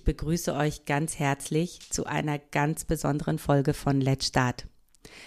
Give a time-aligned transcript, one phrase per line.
[0.00, 4.66] Ich begrüße euch ganz herzlich zu einer ganz besonderen Folge von Let's Start.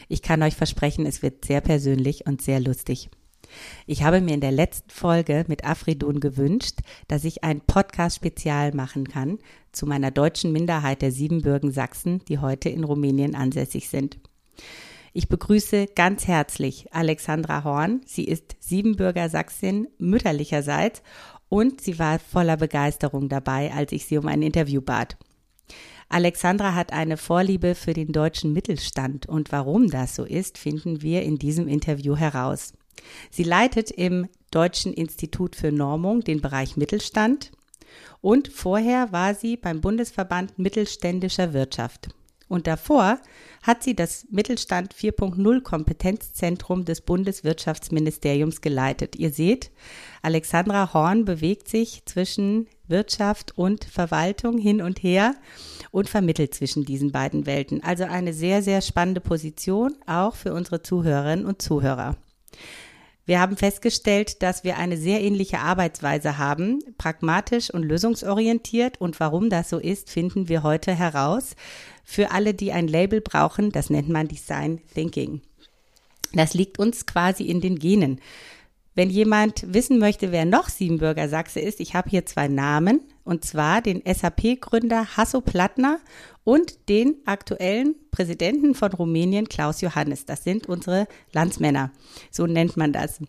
[0.09, 3.11] Ich kann euch versprechen, es wird sehr persönlich und sehr lustig.
[3.85, 9.07] Ich habe mir in der letzten Folge mit Afridun gewünscht, dass ich ein Podcast-Spezial machen
[9.07, 9.37] kann
[9.71, 14.17] zu meiner deutschen Minderheit der Siebenbürgen Sachsen, die heute in Rumänien ansässig sind.
[15.15, 18.01] Ich begrüße ganz herzlich Alexandra Horn.
[18.07, 21.03] Sie ist Siebenbürger Sachsin mütterlicherseits
[21.53, 25.17] und sie war voller Begeisterung dabei, als ich sie um ein Interview bat.
[26.09, 31.21] Alexandra hat eine Vorliebe für den deutschen Mittelstand und warum das so ist, finden wir
[31.21, 32.73] in diesem Interview heraus.
[33.29, 37.51] Sie leitet im Deutschen Institut für Normung den Bereich Mittelstand
[38.19, 42.09] und vorher war sie beim Bundesverband Mittelständischer Wirtschaft.
[42.53, 43.17] Und davor
[43.63, 49.15] hat sie das Mittelstand 4.0 Kompetenzzentrum des Bundeswirtschaftsministeriums geleitet.
[49.15, 49.71] Ihr seht,
[50.21, 55.33] Alexandra Horn bewegt sich zwischen Wirtschaft und Verwaltung hin und her
[55.89, 57.83] und vermittelt zwischen diesen beiden Welten.
[57.83, 62.17] Also eine sehr, sehr spannende Position, auch für unsere Zuhörerinnen und Zuhörer.
[63.25, 68.99] Wir haben festgestellt, dass wir eine sehr ähnliche Arbeitsweise haben, pragmatisch und lösungsorientiert.
[68.99, 71.55] Und warum das so ist, finden wir heute heraus.
[72.03, 75.41] Für alle, die ein Label brauchen, das nennt man Design Thinking.
[76.33, 78.19] Das liegt uns quasi in den Genen.
[78.95, 83.43] Wenn jemand wissen möchte, wer noch Siebenbürger Sachse ist, ich habe hier zwei Namen, und
[83.43, 85.99] zwar den SAP-Gründer Hasso Plattner
[86.43, 90.25] und den aktuellen Präsidenten von Rumänien, Klaus Johannes.
[90.25, 91.91] Das sind unsere Landsmänner.
[92.29, 93.19] So nennt man das.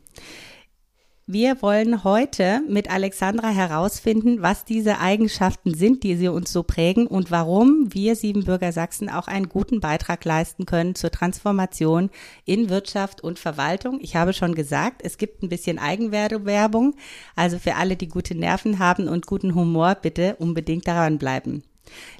[1.26, 7.06] Wir wollen heute mit Alexandra herausfinden, was diese Eigenschaften sind, die sie uns so prägen
[7.06, 12.10] und warum wir Siebenbürger Sachsen auch einen guten Beitrag leisten können zur Transformation
[12.44, 14.00] in Wirtschaft und Verwaltung.
[14.02, 16.94] Ich habe schon gesagt, es gibt ein bisschen Eigenwerbung.
[17.36, 21.62] Also für alle, die gute Nerven haben und guten Humor, bitte unbedingt daran bleiben.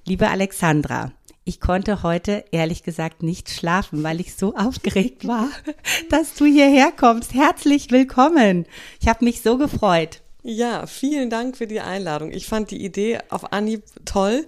[0.07, 1.13] Liebe Alexandra,
[1.45, 5.49] ich konnte heute ehrlich gesagt nicht schlafen, weil ich so aufgeregt war,
[6.11, 7.35] dass du hierher kommst.
[7.35, 8.67] Herzlich willkommen.
[9.01, 10.23] Ich habe mich so gefreut.
[10.43, 12.31] Ja, vielen Dank für die Einladung.
[12.31, 14.45] Ich fand die Idee auf Anhieb toll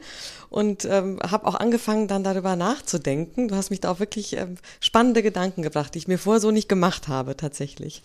[0.57, 3.49] und ähm, habe auch angefangen, dann darüber nachzudenken.
[3.49, 6.51] Du hast mich da auch wirklich ähm, spannende Gedanken gebracht, die ich mir vorher so
[6.51, 8.03] nicht gemacht habe, tatsächlich.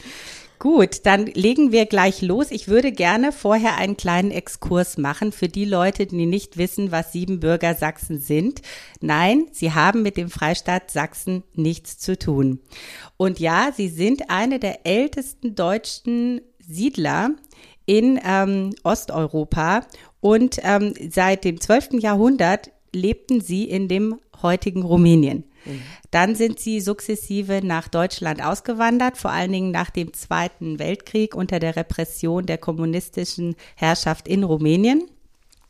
[0.60, 2.52] Gut, dann legen wir gleich los.
[2.52, 7.14] Ich würde gerne vorher einen kleinen Exkurs machen für die Leute, die nicht wissen, was
[7.14, 8.62] Siebenbürger Sachsen sind.
[9.00, 12.60] Nein, sie haben mit dem Freistaat Sachsen nichts zu tun.
[13.16, 17.30] Und ja, sie sind eine der ältesten deutschen Siedler
[17.86, 19.82] in ähm, Osteuropa
[20.22, 21.94] und ähm, seit dem 12.
[22.00, 25.44] Jahrhundert lebten sie in dem heutigen Rumänien.
[26.10, 31.60] Dann sind sie sukzessive nach Deutschland ausgewandert, vor allen Dingen nach dem Zweiten Weltkrieg unter
[31.60, 35.04] der Repression der kommunistischen Herrschaft in Rumänien.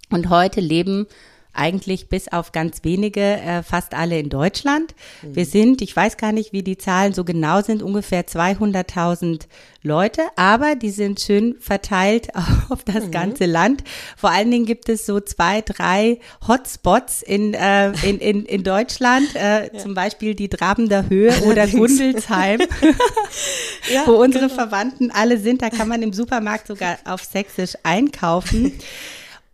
[0.10, 1.08] Und heute leben
[1.54, 4.96] eigentlich bis auf ganz wenige, äh, fast alle in Deutschland.
[5.22, 5.36] Mhm.
[5.36, 9.48] Wir sind, ich weiß gar nicht, wie die Zahlen so genau sind, ungefähr 200.000
[9.84, 12.30] Leute, aber die sind schön verteilt
[12.70, 13.12] auf das mhm.
[13.12, 13.84] ganze Land.
[14.16, 19.36] Vor allen Dingen gibt es so zwei, drei Hotspots in, äh, in, in, in Deutschland,
[19.36, 19.80] äh, ja.
[19.80, 22.62] zum Beispiel die Drabender Höhe oder Gundelsheim,
[23.94, 24.56] ja, wo unsere genau.
[24.56, 25.62] Verwandten alle sind.
[25.62, 28.80] Da kann man im Supermarkt sogar auf Sächsisch einkaufen.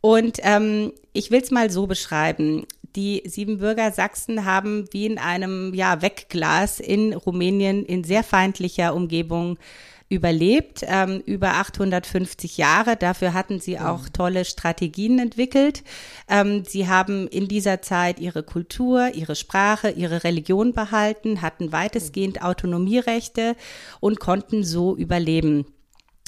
[0.07, 2.65] Und ähm, ich will es mal so beschreiben.
[2.95, 9.59] Die Siebenbürger Sachsen haben wie in einem ja, Wegglas in Rumänien in sehr feindlicher Umgebung
[10.07, 12.95] überlebt, ähm, über 850 Jahre.
[12.95, 14.13] Dafür hatten sie auch mhm.
[14.13, 15.83] tolle Strategien entwickelt.
[16.29, 22.41] Ähm, sie haben in dieser Zeit ihre Kultur, ihre Sprache, ihre Religion behalten, hatten weitestgehend
[22.41, 23.57] Autonomierechte
[23.99, 25.65] und konnten so überleben.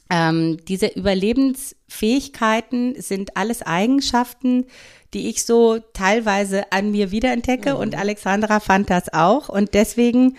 [0.09, 4.65] Ähm, diese Überlebensfähigkeiten sind alles Eigenschaften,
[5.13, 7.79] die ich so teilweise an mir wiederentdecke mhm.
[7.79, 10.37] und Alexandra fand das auch und deswegen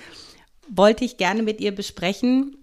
[0.69, 2.56] wollte ich gerne mit ihr besprechen,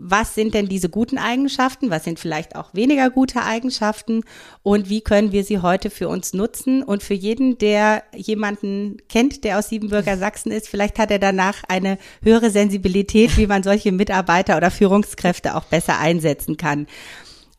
[0.00, 4.22] was sind denn diese guten Eigenschaften, was sind vielleicht auch weniger gute Eigenschaften
[4.62, 9.44] und wie können wir sie heute für uns nutzen und für jeden, der jemanden kennt,
[9.44, 13.92] der aus Siebenbürger Sachsen ist, vielleicht hat er danach eine höhere Sensibilität, wie man solche
[13.92, 16.86] Mitarbeiter oder Führungskräfte auch besser einsetzen kann.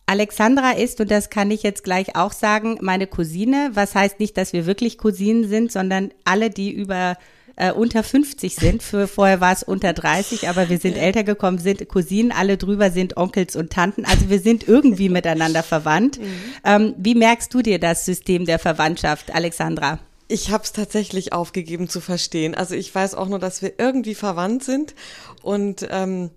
[0.06, 3.72] Alexandra ist, und das kann ich jetzt gleich auch sagen, meine Cousine.
[3.74, 7.16] Was heißt nicht, dass wir wirklich Cousinen sind, sondern alle, die über
[7.60, 8.82] äh, unter 50 sind.
[8.82, 12.90] Für vorher war es unter 30, aber wir sind älter gekommen, sind Cousinen, alle drüber
[12.90, 14.06] sind Onkels und Tanten.
[14.06, 16.20] Also wir sind irgendwie miteinander verwandt.
[16.20, 16.26] Mhm.
[16.64, 20.00] Ähm, wie merkst du dir das System der Verwandtschaft, Alexandra?
[20.32, 22.54] Ich habe es tatsächlich aufgegeben zu verstehen.
[22.56, 24.94] Also ich weiß auch nur, dass wir irgendwie verwandt sind
[25.42, 26.30] und ähm,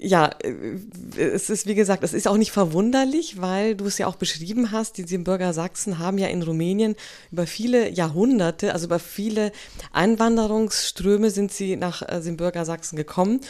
[0.00, 0.52] ja, äh,
[1.20, 4.72] es ist wie gesagt, es ist auch nicht verwunderlich, weil du es ja auch beschrieben
[4.72, 6.96] hast, die Siebenbürger Sachsen haben ja in Rumänien
[7.30, 9.52] über viele Jahrhunderte, also über viele
[9.92, 13.40] Einwanderungsströme sind sie nach äh, Siebenbürger Sachsen gekommen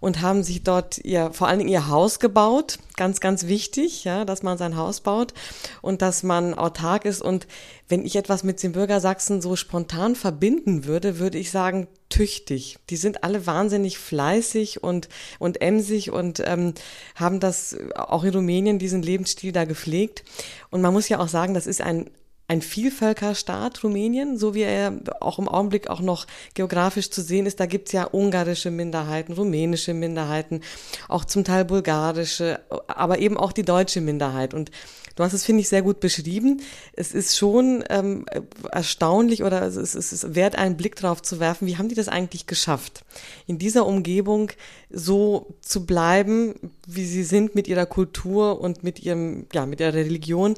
[0.00, 2.78] und haben sich dort ihr, vor allen Dingen ihr Haus gebaut.
[3.00, 5.32] Ganz, ganz wichtig, ja, dass man sein Haus baut
[5.80, 7.22] und dass man autark ist.
[7.22, 7.46] Und
[7.88, 12.76] wenn ich etwas mit Siebenbürger Sachsen so spontan verbinden würde, würde ich sagen, tüchtig.
[12.90, 15.08] Die sind alle wahnsinnig fleißig und,
[15.38, 16.74] und emsig und ähm,
[17.14, 20.22] haben das auch in Rumänien, diesen Lebensstil da gepflegt.
[20.68, 22.10] Und man muss ja auch sagen, das ist ein,
[22.50, 27.60] ein Vielvölkerstaat, Rumänien, so wie er auch im Augenblick auch noch geografisch zu sehen ist.
[27.60, 30.60] Da gibt's ja ungarische Minderheiten, rumänische Minderheiten,
[31.06, 32.58] auch zum Teil bulgarische,
[32.88, 34.52] aber eben auch die deutsche Minderheit.
[34.52, 34.72] Und
[35.14, 36.60] du hast es, finde ich, sehr gut beschrieben.
[36.92, 38.26] Es ist schon ähm,
[38.72, 42.48] erstaunlich oder es ist, wert, einen Blick drauf zu werfen, wie haben die das eigentlich
[42.48, 43.04] geschafft,
[43.46, 44.50] in dieser Umgebung
[44.90, 46.54] so zu bleiben,
[46.84, 50.56] wie sie sind mit ihrer Kultur und mit ihrem, ja, mit ihrer Religion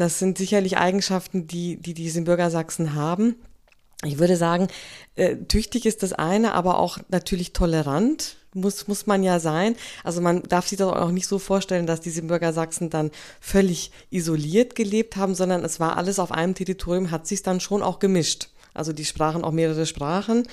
[0.00, 3.36] das sind sicherlich Eigenschaften, die, die diese Bürger Sachsen haben.
[4.02, 4.68] Ich würde sagen,
[5.14, 9.76] äh, tüchtig ist das eine, aber auch natürlich tolerant muss, muss man ja sein.
[10.02, 13.10] Also man darf sich das auch nicht so vorstellen, dass diese Bürger Sachsen dann
[13.40, 17.82] völlig isoliert gelebt haben, sondern es war alles auf einem Territorium, hat sich dann schon
[17.82, 18.48] auch gemischt.
[18.74, 20.46] Also die sprachen auch mehrere Sprachen.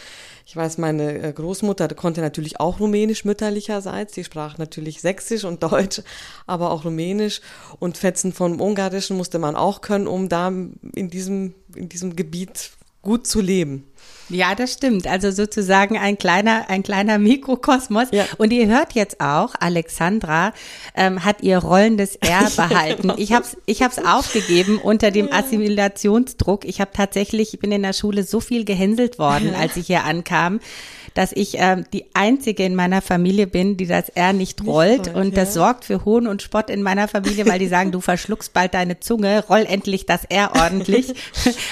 [0.46, 4.14] Ich weiß, meine äh, Großmutter konnte natürlich auch Rumänisch mütterlicherseits.
[4.14, 6.02] Die sprach natürlich Sächsisch und Deutsch,
[6.46, 7.42] aber auch Rumänisch.
[7.80, 12.72] Und Fetzen vom Ungarischen musste man auch können, um da in diesem, in diesem Gebiet
[13.08, 13.88] gut zu leben.
[14.30, 15.08] Ja, das stimmt.
[15.08, 18.10] Also sozusagen ein kleiner, ein kleiner Mikrokosmos.
[18.12, 18.26] Ja.
[18.38, 20.54] Und ihr hört jetzt auch, Alexandra
[20.96, 23.14] ähm, hat ihr rollendes R behalten.
[23.18, 26.66] ich habe es ich hab's aufgegeben unter dem Assimilationsdruck.
[26.66, 30.04] Ich habe tatsächlich, ich bin in der Schule so viel gehänselt worden, als ich hier
[30.04, 30.60] ankam
[31.18, 35.14] dass ich äh, die einzige in meiner Familie bin, die das R nicht rollt.
[35.16, 38.54] Und das sorgt für Hohn und Spott in meiner Familie, weil die sagen, du verschluckst
[38.54, 41.16] bald deine Zunge, roll endlich das R ordentlich.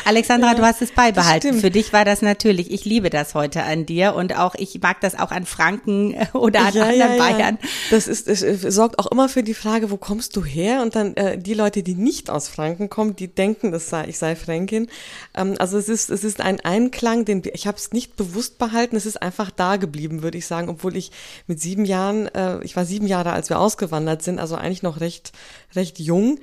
[0.04, 1.25] Alexandra, du hast es beibehalten.
[1.54, 2.72] Für dich war das natürlich.
[2.72, 6.66] Ich liebe das heute an dir und auch ich mag das auch an Franken oder
[6.66, 7.60] an ja, anderen ja, Bayern.
[7.92, 10.82] Das ist, es sorgt auch immer für die Frage, wo kommst du her?
[10.82, 14.18] Und dann äh, die Leute, die nicht aus Franken kommen, die denken, das sei, ich
[14.18, 14.88] sei Fränkin.
[15.36, 18.96] Ähm, also es ist, es ist ein Einklang, den ich habe es nicht bewusst behalten.
[18.96, 21.12] Es ist einfach einfach da geblieben, würde ich sagen, obwohl ich
[21.48, 25.02] mit sieben Jahren, äh, ich war sieben Jahre, als wir ausgewandert sind, also eigentlich noch
[25.02, 25.34] recht,
[25.76, 26.40] recht jung.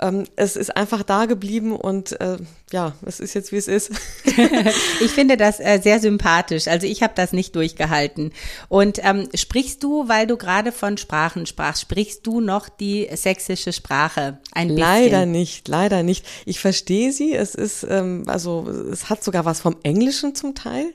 [0.00, 2.36] Ähm, es ist einfach da geblieben und äh,
[2.70, 3.90] ja, es ist jetzt wie es ist.
[5.00, 6.68] ich finde das äh, sehr sympathisch.
[6.68, 8.32] Also ich habe das nicht durchgehalten.
[8.68, 13.72] Und ähm, sprichst du, weil du gerade von Sprachen sprachst, sprichst du noch die sächsische
[13.72, 14.38] Sprache?
[14.52, 14.80] Ein bisschen?
[14.80, 16.24] Leider nicht, leider nicht.
[16.46, 17.34] Ich verstehe sie.
[17.34, 20.92] Es ist ähm, also es hat sogar was vom Englischen zum Teil.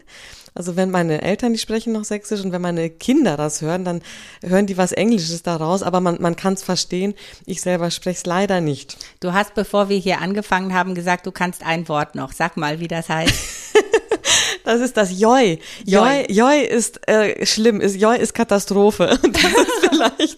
[0.55, 4.01] Also wenn meine Eltern, die sprechen noch Sächsisch und wenn meine Kinder das hören, dann
[4.43, 7.13] hören die was Englisches daraus, aber man, man kann es verstehen.
[7.45, 8.97] Ich selber spreche es leider nicht.
[9.19, 12.31] Du hast, bevor wir hier angefangen haben, gesagt, du kannst ein Wort noch.
[12.31, 13.33] Sag mal, wie das heißt.
[14.63, 15.59] Das ist das Joi.
[15.85, 19.19] Joi, Joi ist äh, schlimm, ist Joi ist Katastrophe.
[19.33, 20.37] Das ist vielleicht,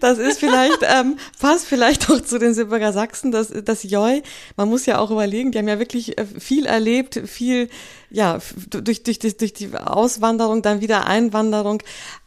[0.00, 4.22] das ist vielleicht, ähm, passt vielleicht auch zu den Silberger Sachsen, das, das Joi,
[4.56, 7.68] man muss ja auch überlegen, die haben ja wirklich äh, viel erlebt, viel
[8.12, 8.38] ja,
[8.68, 11.82] durch, durch, durch, durch die Auswanderung, dann wieder Einwanderung.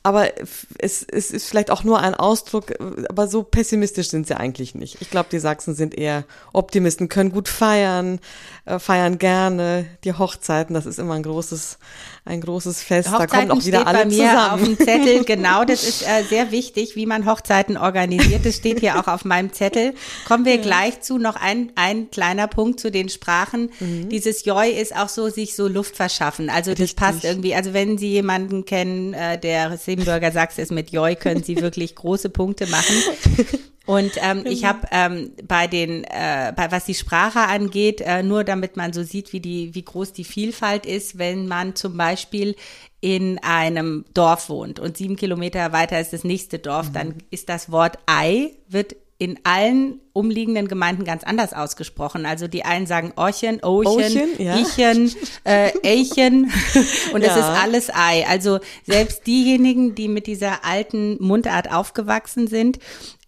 [0.06, 0.30] Aber
[0.78, 2.74] es, es ist vielleicht auch nur ein Ausdruck,
[3.10, 5.02] aber so pessimistisch sind sie eigentlich nicht.
[5.02, 8.20] Ich glaube, die Sachsen sind eher Optimisten, können gut feiern,
[8.66, 9.88] äh, feiern gerne.
[10.04, 11.80] Die Hochzeiten, das ist immer ein großes,
[12.24, 13.12] ein großes Fest.
[13.12, 14.52] Hochzeiten da kommen auch wieder alle bei mir zusammen.
[14.52, 18.46] Auf dem Zettel, genau, das ist äh, sehr wichtig, wie man Hochzeiten organisiert.
[18.46, 19.96] Das steht hier auch auf meinem Zettel.
[20.28, 20.62] Kommen wir ja.
[20.62, 21.18] gleich zu.
[21.18, 23.72] Noch ein, ein kleiner Punkt zu den Sprachen.
[23.80, 24.10] Mhm.
[24.10, 26.50] Dieses Joi ist auch so, sich so Luft verschaffen.
[26.50, 26.96] Also das Richtig.
[26.96, 27.54] passt irgendwie.
[27.54, 31.94] Also wenn Sie jemanden kennen, äh, der Siebenbürger Sachs ist mit Joy, können Sie wirklich
[31.96, 32.96] große Punkte machen.
[33.86, 34.70] Und ähm, ich genau.
[34.70, 39.04] habe ähm, bei den, äh, bei, was die Sprache angeht, äh, nur damit man so
[39.04, 42.56] sieht, wie die, wie groß die Vielfalt ist, wenn man zum Beispiel
[43.00, 46.94] in einem Dorf wohnt und sieben Kilometer weiter ist das nächste Dorf, mhm.
[46.94, 52.26] dann ist das Wort Ei wird in allen umliegenden Gemeinden ganz anders ausgesprochen.
[52.26, 54.58] Also die einen sagen Orchen, Ochen, Ochen, ja.
[54.58, 56.52] Ichen, äh, Eichen
[57.14, 57.40] und es Ja.
[57.54, 58.26] ist alles Ei.
[58.28, 62.80] Also selbst diejenigen, die mit dieser alten Mundart aufgewachsen sind,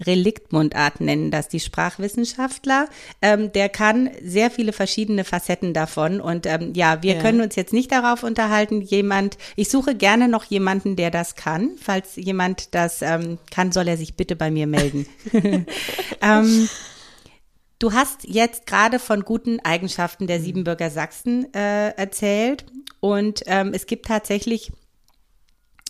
[0.06, 2.88] Reliktmundart nennen das die Sprachwissenschaftler,
[3.22, 7.22] ähm, der kann sehr viele verschiedene Facetten davon und ähm, ja, wir Ja.
[7.22, 11.72] können uns jetzt nicht darauf unterhalten, jemand, ich suche gerne noch jemanden, der das kann.
[11.82, 15.06] Falls jemand das ähm, kann, soll er sich bitte bei mir melden.
[16.22, 16.70] ähm,
[17.79, 22.65] Du hast jetzt gerade von guten Eigenschaften der Siebenbürger Sachsen äh, erzählt.
[23.00, 24.72] Und ähm, es gibt tatsächlich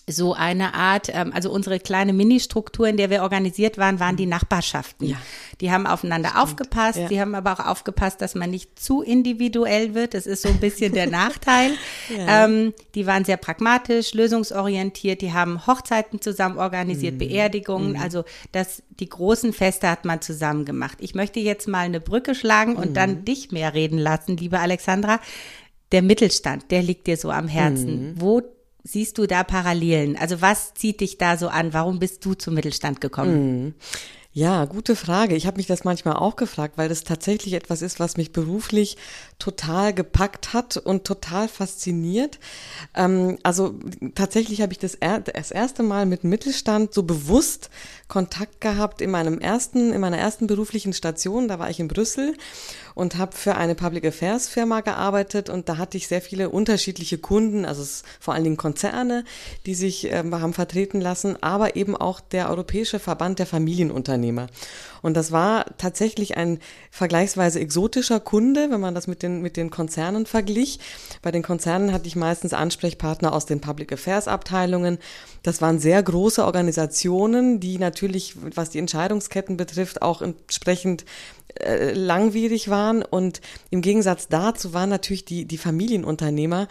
[0.10, 4.26] so eine Art, ähm, also unsere kleine Ministruktur, in der wir organisiert waren, waren die
[4.26, 5.10] Nachbarschaften.
[5.10, 5.18] Ja.
[5.60, 7.08] Die haben aufeinander aufgepasst, ja.
[7.10, 10.14] die haben aber auch aufgepasst, dass man nicht zu individuell wird.
[10.14, 11.72] Das ist so ein bisschen der Nachteil.
[12.16, 12.46] Ja.
[12.46, 17.18] ähm, die waren sehr pragmatisch, lösungsorientiert, die haben Hochzeiten zusammen organisiert, Mhm.
[17.20, 18.24] Beerdigungen, also
[18.54, 21.00] das, die großen Feste hat man zusammen gemacht.
[21.02, 22.94] Ich möchte jetzt mal eine Brücke schlagen und Mhm.
[22.94, 25.20] dann dich mehr reden lassen, liebe Alexandra.
[25.92, 28.12] Der Mittelstand, der liegt dir so am Herzen.
[28.12, 28.22] Mhm.
[28.22, 28.42] Wo
[28.88, 30.16] siehst du da Parallelen?
[30.18, 31.74] Also was zieht dich da so an?
[31.74, 33.76] Warum bist du zum Mittelstand gekommen?
[34.32, 35.36] Ja, gute Frage.
[35.36, 38.96] Ich habe mich das manchmal auch gefragt, weil das tatsächlich etwas ist, was mich beruflich
[39.40, 42.40] total gepackt hat und total fasziniert.
[42.96, 43.76] Ähm, also
[44.16, 47.70] tatsächlich habe ich das, er, das erste Mal mit Mittelstand so bewusst
[48.08, 51.48] Kontakt gehabt in meinem ersten, in meiner ersten beruflichen Station.
[51.48, 52.36] Da war ich in Brüssel
[52.96, 57.20] und habe für eine Public Affairs Firma gearbeitet und da hatte ich sehr viele unterschiedliche
[57.20, 57.86] Kunden, also
[58.20, 59.24] vor allen Dingen Konzerne,
[59.68, 64.48] die sich ähm, haben vertreten lassen, aber eben auch der Europäische Verband der Familienunternehmer.
[65.02, 66.60] Und das war tatsächlich ein
[66.92, 70.80] vergleichsweise exotischer Kunde, wenn man das mit den, mit den Konzernen verglich.
[71.22, 74.98] Bei den Konzernen hatte ich meistens Ansprechpartner aus den Public Affairs Abteilungen.
[75.44, 81.06] Das waren sehr große Organisationen, die natürlich, was die Entscheidungsketten betrifft, auch entsprechend
[81.60, 86.68] äh, langwierig waren und im Gegensatz dazu waren natürlich die, die Familienunternehmer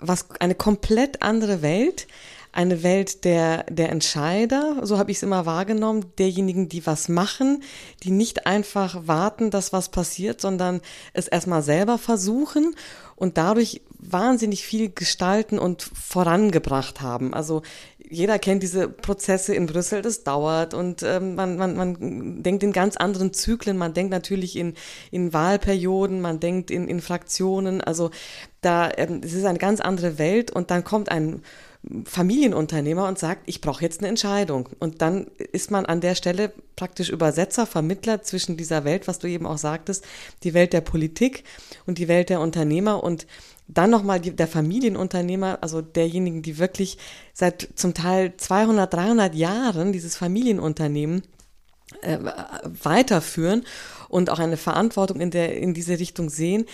[0.00, 2.06] was eine komplett andere Welt,
[2.52, 7.62] eine Welt der, der Entscheider, so habe ich es immer wahrgenommen, derjenigen, die was machen,
[8.02, 10.80] die nicht einfach warten, dass was passiert, sondern
[11.12, 12.74] es erstmal selber versuchen
[13.14, 17.34] und dadurch wahnsinnig viel gestalten und vorangebracht haben.
[17.34, 17.62] Also
[17.98, 22.72] jeder kennt diese Prozesse in Brüssel, das dauert und ähm, man, man, man denkt in
[22.72, 24.74] ganz anderen Zyklen, man denkt natürlich in,
[25.12, 28.10] in Wahlperioden, man denkt in, in Fraktionen, also
[28.60, 31.42] da ähm, es ist eine ganz andere Welt und dann kommt ein
[32.04, 34.68] Familienunternehmer und sagt, ich brauche jetzt eine Entscheidung.
[34.80, 39.26] Und dann ist man an der Stelle praktisch Übersetzer, Vermittler zwischen dieser Welt, was du
[39.26, 40.04] eben auch sagtest,
[40.42, 41.44] die Welt der Politik
[41.86, 43.26] und die Welt der Unternehmer und
[43.66, 46.98] dann nochmal der Familienunternehmer, also derjenigen, die wirklich
[47.32, 51.22] seit zum Teil 200, 300 Jahren dieses Familienunternehmen
[52.02, 52.18] äh,
[52.82, 53.64] weiterführen
[54.08, 56.66] und auch eine Verantwortung in der in diese Richtung sehen.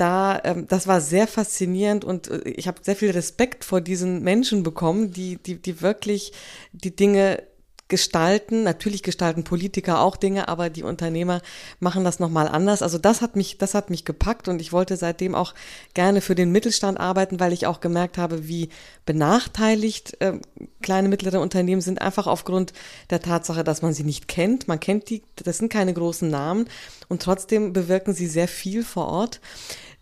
[0.00, 4.22] Da, ähm, das war sehr faszinierend und äh, ich habe sehr viel Respekt vor diesen
[4.22, 6.32] Menschen bekommen, die, die, die wirklich
[6.72, 7.42] die Dinge
[7.90, 8.62] gestalten.
[8.62, 11.42] Natürlich gestalten Politiker auch Dinge, aber die Unternehmer
[11.80, 12.80] machen das nochmal anders.
[12.80, 15.54] Also das hat mich, das hat mich gepackt und ich wollte seitdem auch
[15.92, 18.70] gerne für den Mittelstand arbeiten, weil ich auch gemerkt habe, wie
[19.04, 20.38] benachteiligt äh,
[20.80, 22.72] kleine, mittlere Unternehmen sind, einfach aufgrund
[23.10, 24.66] der Tatsache, dass man sie nicht kennt.
[24.66, 26.68] Man kennt die, das sind keine großen Namen
[27.08, 29.40] und trotzdem bewirken sie sehr viel vor Ort.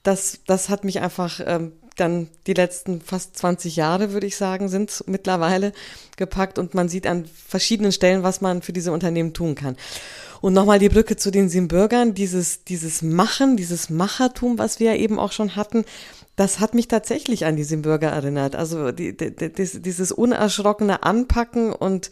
[0.09, 4.71] Das, das hat mich einfach ähm, dann die letzten fast 20 Jahre, würde ich sagen,
[4.71, 5.75] sind mittlerweile
[6.17, 9.77] gepackt und man sieht an verschiedenen Stellen, was man für diese Unternehmen tun kann.
[10.41, 15.19] Und nochmal die Brücke zu den Siebenbürgern, dieses, dieses Machen, dieses Machertum, was wir eben
[15.19, 15.85] auch schon hatten,
[16.37, 18.57] das hat mich tatsächlich an die Siebenbürger erinnert.
[18.57, 22.09] Also die, die, die, dieses unerschrockene Anpacken und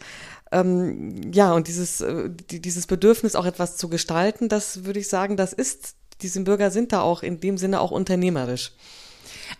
[0.51, 5.09] ähm, ja, und dieses, äh, die, dieses Bedürfnis auch etwas zu gestalten, das würde ich
[5.09, 8.71] sagen, das ist, Siebenbürger sind da auch in dem Sinne auch unternehmerisch.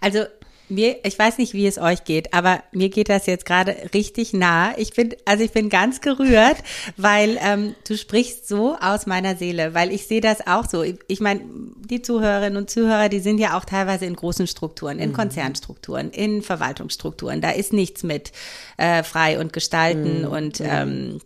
[0.01, 0.25] Also
[0.69, 4.33] mir, ich weiß nicht, wie es euch geht, aber mir geht das jetzt gerade richtig
[4.33, 4.77] nah.
[4.77, 6.57] Ich bin, also ich bin ganz gerührt,
[6.97, 10.83] weil ähm, du sprichst so aus meiner Seele, weil ich sehe das auch so.
[10.83, 11.41] Ich, ich meine,
[11.89, 16.41] die Zuhörerinnen und Zuhörer, die sind ja auch teilweise in großen Strukturen, in Konzernstrukturen, in
[16.41, 17.41] Verwaltungsstrukturen.
[17.41, 18.31] Da ist nichts mit
[18.77, 21.21] äh, frei und gestalten und ähm,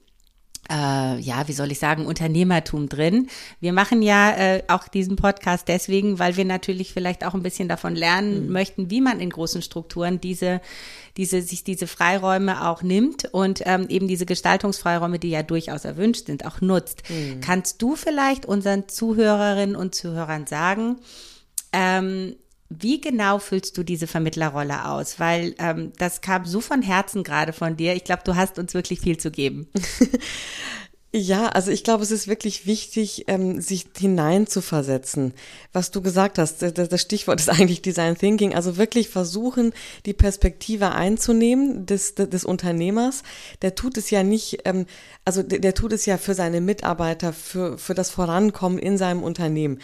[0.71, 3.27] äh, ja, wie soll ich sagen, Unternehmertum drin.
[3.59, 7.67] Wir machen ja äh, auch diesen Podcast deswegen, weil wir natürlich vielleicht auch ein bisschen
[7.67, 8.51] davon lernen Mhm.
[8.53, 10.61] möchten, wie man in großen Strukturen diese,
[11.17, 16.27] diese, sich diese Freiräume auch nimmt und ähm, eben diese Gestaltungsfreiräume, die ja durchaus erwünscht
[16.27, 17.03] sind, auch nutzt.
[17.09, 17.41] Mhm.
[17.41, 20.97] Kannst du vielleicht unseren Zuhörerinnen und Zuhörern sagen,
[21.73, 22.35] ähm,
[22.79, 25.19] wie genau füllst du diese Vermittlerrolle aus?
[25.19, 27.95] Weil ähm, das kam so von Herzen gerade von dir.
[27.95, 29.67] Ich glaube, du hast uns wirklich viel zu geben.
[31.13, 35.33] Ja, also ich glaube, es ist wirklich wichtig, ähm, sich hineinzuversetzen.
[35.73, 39.73] Was du gesagt hast, das Stichwort ist eigentlich Design Thinking, also wirklich versuchen,
[40.05, 43.23] die Perspektive einzunehmen des, des Unternehmers.
[43.61, 44.85] Der tut es ja nicht, ähm,
[45.25, 49.21] also der, der tut es ja für seine Mitarbeiter, für, für das Vorankommen in seinem
[49.21, 49.79] Unternehmen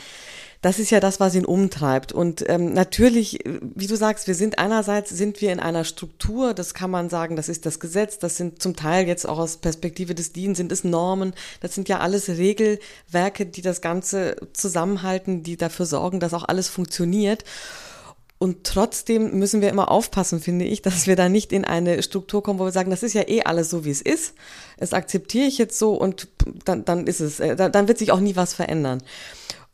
[0.61, 2.11] das ist ja das, was ihn umtreibt.
[2.11, 6.73] Und ähm, natürlich, wie du sagst, wir sind einerseits sind wir in einer Struktur, das
[6.73, 10.15] kann man sagen, das ist das Gesetz, das sind zum Teil jetzt auch aus Perspektive
[10.15, 15.57] des DIN, sind es Normen, das sind ja alles Regelwerke, die das Ganze zusammenhalten, die
[15.57, 17.43] dafür sorgen, dass auch alles funktioniert.
[18.39, 22.43] Und trotzdem müssen wir immer aufpassen, finde ich, dass wir da nicht in eine Struktur
[22.43, 24.35] kommen, wo wir sagen, das ist ja eh alles so, wie es ist.
[24.77, 26.27] Es akzeptiere ich jetzt so und
[26.65, 29.01] dann, dann ist es, äh, dann wird sich auch nie was verändern.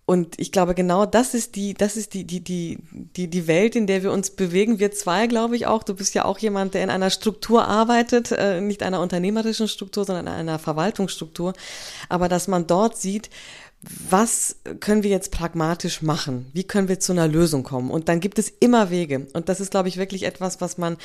[0.06, 3.76] Und ich glaube, genau das ist die, das ist die, die, die, die, die Welt,
[3.76, 4.80] in der wir uns bewegen.
[4.80, 5.84] Wir zwei, glaube ich auch.
[5.84, 10.04] Du bist ja auch jemand, der in einer Struktur arbeitet, äh, nicht einer unternehmerischen Struktur,
[10.04, 11.54] sondern in einer Verwaltungsstruktur.
[12.10, 13.30] Aber dass man dort sieht,
[14.10, 16.50] was können wir jetzt pragmatisch machen?
[16.54, 17.92] Wie können wir zu einer Lösung kommen?
[17.92, 19.28] Und dann gibt es immer Wege.
[19.34, 20.98] Und das ist, glaube ich, wirklich etwas, was man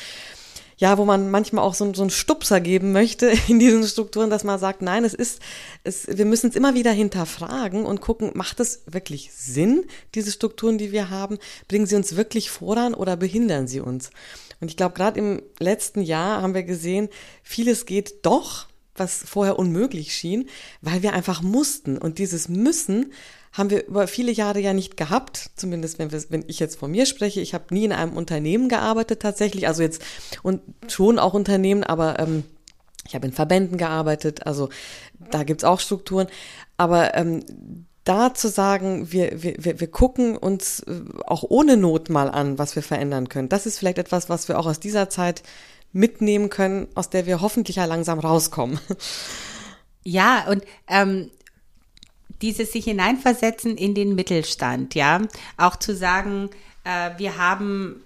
[0.79, 4.45] ja, wo man manchmal auch so, so einen Stupser geben möchte in diesen Strukturen, dass
[4.45, 5.41] man sagt, nein, es ist,
[5.85, 10.79] es, wir müssen es immer wieder hinterfragen und gucken, macht es wirklich Sinn, diese Strukturen,
[10.79, 11.39] die wir haben?
[11.67, 14.11] Bringen sie uns wirklich voran oder behindern sie uns?
[14.61, 17.09] Und ich glaube, gerade im letzten Jahr haben wir gesehen,
[17.43, 20.49] vieles geht doch, was vorher unmöglich schien,
[20.81, 21.99] weil wir einfach mussten.
[21.99, 23.13] Und dieses Müssen
[23.53, 26.91] haben wir über viele Jahre ja nicht gehabt, zumindest wenn, wir, wenn ich jetzt von
[26.91, 27.41] mir spreche.
[27.41, 30.03] Ich habe nie in einem Unternehmen gearbeitet tatsächlich, also jetzt
[30.43, 32.45] und schon auch Unternehmen, aber ähm,
[33.07, 34.69] ich habe in Verbänden gearbeitet, also
[35.31, 36.29] da gibt's auch Strukturen.
[36.77, 37.43] Aber ähm,
[38.05, 42.77] da zu sagen, wir, wir, wir gucken uns äh, auch ohne Not mal an, was
[42.77, 45.43] wir verändern können, das ist vielleicht etwas, was wir auch aus dieser Zeit
[45.93, 48.79] mitnehmen können, aus der wir hoffentlich ja langsam rauskommen.
[50.05, 51.31] Ja, und ähm,
[52.43, 55.23] dieses sich hineinversetzen in den Mittelstand, ja,
[55.57, 56.51] auch zu sagen,
[56.85, 58.03] äh, wir haben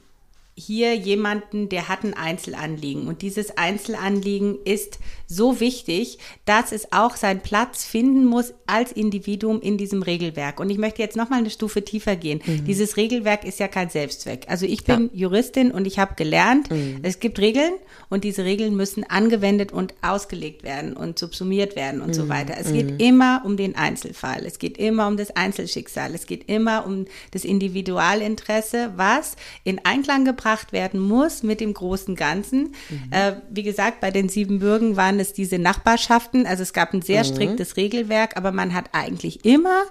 [0.54, 7.16] hier jemanden, der hat ein Einzelanliegen und dieses Einzelanliegen ist so wichtig, dass es auch
[7.16, 10.60] seinen Platz finden muss als Individuum in diesem Regelwerk.
[10.60, 12.42] Und ich möchte jetzt noch mal eine Stufe tiefer gehen.
[12.44, 12.66] Mhm.
[12.66, 14.44] Dieses Regelwerk ist ja kein Selbstzweck.
[14.48, 15.20] Also ich bin ja.
[15.20, 16.98] Juristin und ich habe gelernt, mhm.
[17.02, 17.72] es gibt Regeln
[18.10, 22.14] und diese Regeln müssen angewendet und ausgelegt werden und subsumiert werden und mhm.
[22.14, 22.56] so weiter.
[22.58, 22.98] Es geht mhm.
[22.98, 24.44] immer um den Einzelfall.
[24.44, 26.14] Es geht immer um das Einzelschicksal.
[26.14, 31.72] Es geht immer um das Individualinteresse, was in Einklang gebracht gebracht werden muss mit dem
[31.72, 32.74] großen Ganzen.
[32.90, 33.10] Mhm.
[33.10, 36.46] Äh, wie gesagt, bei den Siebenbürgen waren es diese Nachbarschaften.
[36.46, 37.28] Also es gab ein sehr mhm.
[37.28, 39.84] striktes Regelwerk, aber man hat eigentlich immer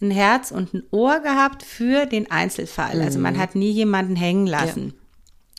[0.00, 2.96] ein Herz und ein Ohr gehabt für den Einzelfall.
[2.96, 3.02] Mhm.
[3.02, 3.38] Also man mhm.
[3.38, 4.94] hat nie jemanden hängen lassen.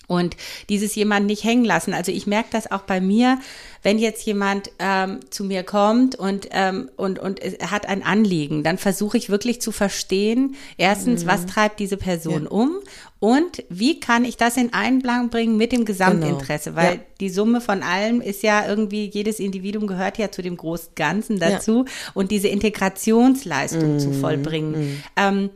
[0.09, 0.35] Und
[0.67, 1.93] dieses jemand nicht hängen lassen.
[1.93, 3.39] Also ich merke das auch bei mir,
[3.83, 8.77] wenn jetzt jemand ähm, zu mir kommt und, ähm, und, und hat ein Anliegen, dann
[8.77, 11.27] versuche ich wirklich zu verstehen, erstens, mhm.
[11.27, 12.49] was treibt diese Person ja.
[12.49, 12.79] um
[13.19, 16.71] und wie kann ich das in Einklang bringen mit dem Gesamtinteresse?
[16.71, 16.81] Genau.
[16.81, 17.01] Weil ja.
[17.19, 21.39] die Summe von allem ist ja irgendwie, jedes Individuum gehört ja zu dem großen Ganzen
[21.39, 22.11] dazu ja.
[22.13, 24.71] und diese Integrationsleistung mm, zu vollbringen.
[24.71, 25.03] Mm.
[25.17, 25.49] Ähm,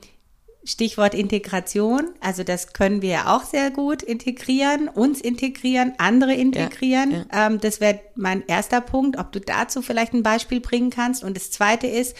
[0.66, 7.12] Stichwort Integration, also das können wir ja auch sehr gut integrieren, uns integrieren, andere integrieren.
[7.12, 7.48] Ja, ja.
[7.48, 11.24] Ähm, das wäre mein erster Punkt, ob du dazu vielleicht ein Beispiel bringen kannst.
[11.24, 12.16] Und das zweite ist,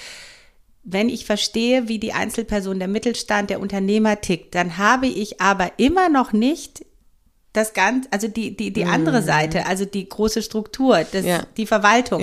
[0.84, 5.72] wenn ich verstehe, wie die Einzelperson, der Mittelstand, der Unternehmer tickt, dann habe ich aber
[5.78, 6.86] immer noch nicht
[7.54, 9.26] das Ganze, also die, die, die andere mhm.
[9.26, 11.44] Seite, also die große Struktur, das, ja.
[11.56, 12.22] die Verwaltung.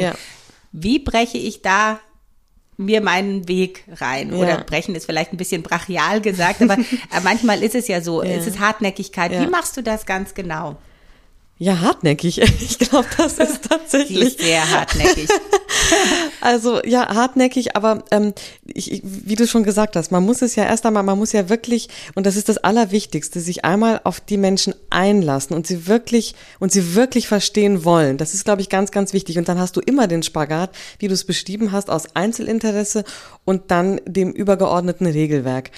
[0.73, 2.01] Wie breche ich da
[2.81, 4.33] mir meinen Weg rein.
[4.33, 4.63] Oder ja.
[4.65, 6.79] brechen ist vielleicht ein bisschen brachial gesagt, aber
[7.23, 8.31] manchmal ist es ja so, ja.
[8.31, 9.33] es ist Hartnäckigkeit.
[9.33, 10.77] Wie machst du das ganz genau?
[11.63, 12.41] Ja, hartnäckig.
[12.61, 14.19] Ich glaube, das ist tatsächlich.
[14.19, 15.29] Sie ist sehr hartnäckig.
[16.41, 18.33] also ja, hartnäckig, aber ähm,
[18.65, 21.51] ich, wie du schon gesagt hast, man muss es ja erst einmal, man muss ja
[21.51, 26.35] wirklich, und das ist das Allerwichtigste, sich einmal auf die Menschen einlassen und sie wirklich
[26.61, 28.17] und sie wirklich verstehen wollen.
[28.17, 29.37] Das ist, glaube ich, ganz, ganz wichtig.
[29.37, 33.05] Und dann hast du immer den Spagat, wie du es beschrieben hast, aus Einzelinteresse
[33.45, 35.71] und dann dem übergeordneten Regelwerk.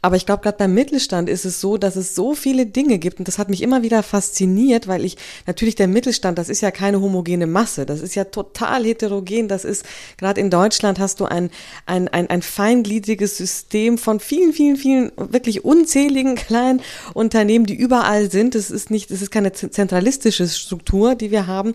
[0.00, 3.18] Aber ich glaube, gerade beim Mittelstand ist es so, dass es so viele Dinge gibt
[3.18, 6.70] und das hat mich immer wieder fasziniert, weil ich natürlich der Mittelstand, das ist ja
[6.70, 9.48] keine homogene Masse, das ist ja total heterogen.
[9.48, 9.84] Das ist
[10.16, 11.50] gerade in Deutschland hast du ein
[11.86, 16.80] ein ein, ein feingliedriges System von vielen vielen vielen wirklich unzähligen kleinen
[17.14, 18.54] Unternehmen, die überall sind.
[18.54, 21.74] Es ist nicht, es ist keine zentralistische Struktur, die wir haben.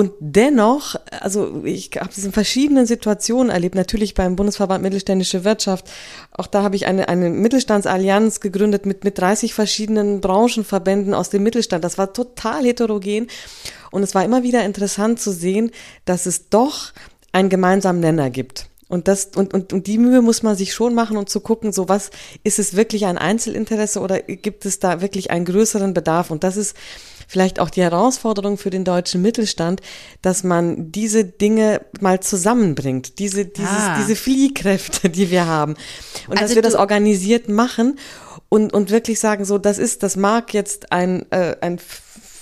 [0.00, 5.90] Und dennoch, also ich habe es in verschiedenen Situationen erlebt, natürlich beim Bundesverband Mittelständische Wirtschaft.
[6.32, 11.42] Auch da habe ich eine, eine Mittelstandsallianz gegründet mit, mit 30 verschiedenen Branchenverbänden aus dem
[11.42, 11.84] Mittelstand.
[11.84, 13.26] Das war total heterogen.
[13.90, 15.70] Und es war immer wieder interessant zu sehen,
[16.06, 16.94] dass es doch
[17.32, 18.70] einen gemeinsamen Nenner gibt.
[18.88, 21.74] Und das, und, und, und die Mühe muss man sich schon machen und zu gucken,
[21.74, 22.10] so was,
[22.42, 26.30] ist es wirklich ein Einzelinteresse oder gibt es da wirklich einen größeren Bedarf?
[26.30, 26.74] Und das ist
[27.30, 29.80] vielleicht auch die Herausforderung für den deutschen Mittelstand,
[30.20, 33.96] dass man diese Dinge mal zusammenbringt, diese, dieses, ah.
[34.00, 35.76] diese Fliehkräfte, die wir haben.
[36.26, 38.00] Und also dass wir das organisiert machen
[38.48, 41.78] und, und wirklich sagen, so, das ist, das mag jetzt ein, äh, ein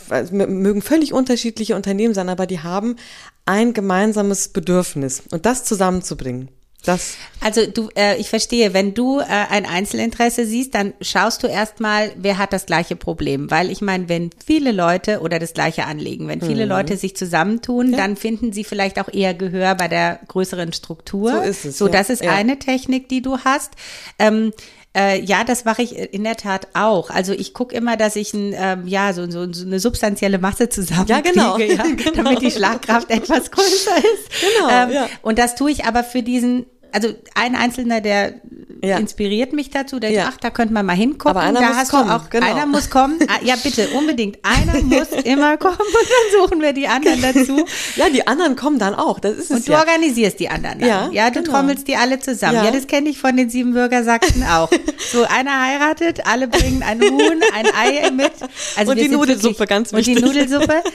[0.08, 2.96] also mögen völlig unterschiedliche Unternehmen sein, aber die haben
[3.44, 6.48] ein gemeinsames Bedürfnis und das zusammenzubringen.
[6.84, 11.46] Das also du, äh, ich verstehe, wenn du äh, ein Einzelinteresse siehst, dann schaust du
[11.46, 13.50] erstmal, wer hat das gleiche Problem.
[13.50, 16.70] Weil ich meine, wenn viele Leute oder das gleiche anlegen, wenn viele mhm.
[16.70, 17.98] Leute sich zusammentun, ja.
[17.98, 21.32] dann finden sie vielleicht auch eher Gehör bei der größeren Struktur.
[21.32, 21.78] So ist es.
[21.78, 22.32] So, das ist ja.
[22.32, 23.72] eine Technik, die du hast.
[24.18, 24.52] Ähm,
[24.96, 27.10] äh, ja, das mache ich in der Tat auch.
[27.10, 30.68] Also ich gucke immer, dass ich ein, ähm, ja, so, so, so eine substanzielle Masse
[30.68, 31.58] zusammenkriege, ja, genau.
[31.58, 32.10] ja, genau.
[32.16, 34.30] damit die Schlagkraft etwas größer ist.
[34.40, 35.08] Genau, ähm, ja.
[35.22, 38.34] Und das tue ich aber für diesen also ein Einzelner, der
[38.82, 38.98] ja.
[38.98, 40.28] inspiriert mich dazu, der ja.
[40.28, 41.30] ach, da könnte man mal hingucken.
[41.30, 42.46] Aber einer da muss hast kommen, du auch, genau.
[42.46, 43.18] einer muss kommen.
[43.28, 44.38] Ah, ja, bitte, unbedingt.
[44.42, 47.66] Einer muss immer kommen und dann suchen wir die anderen dazu.
[47.96, 49.20] Ja, die anderen kommen dann auch.
[49.20, 49.80] Das ist es Und du ja.
[49.80, 50.88] organisierst die anderen dann.
[50.88, 51.56] Ja, ja du genau.
[51.56, 52.64] trommelst die alle zusammen.
[52.64, 54.70] Ja, das kenne ich von den Siebenbürger Sachsen auch.
[55.12, 58.32] So, einer heiratet, alle bringen ein Huhn, ein Ei mit.
[58.76, 60.16] Also und die Nudelsuppe, wirklich, ganz wichtig.
[60.16, 60.82] Und die Nudelsuppe.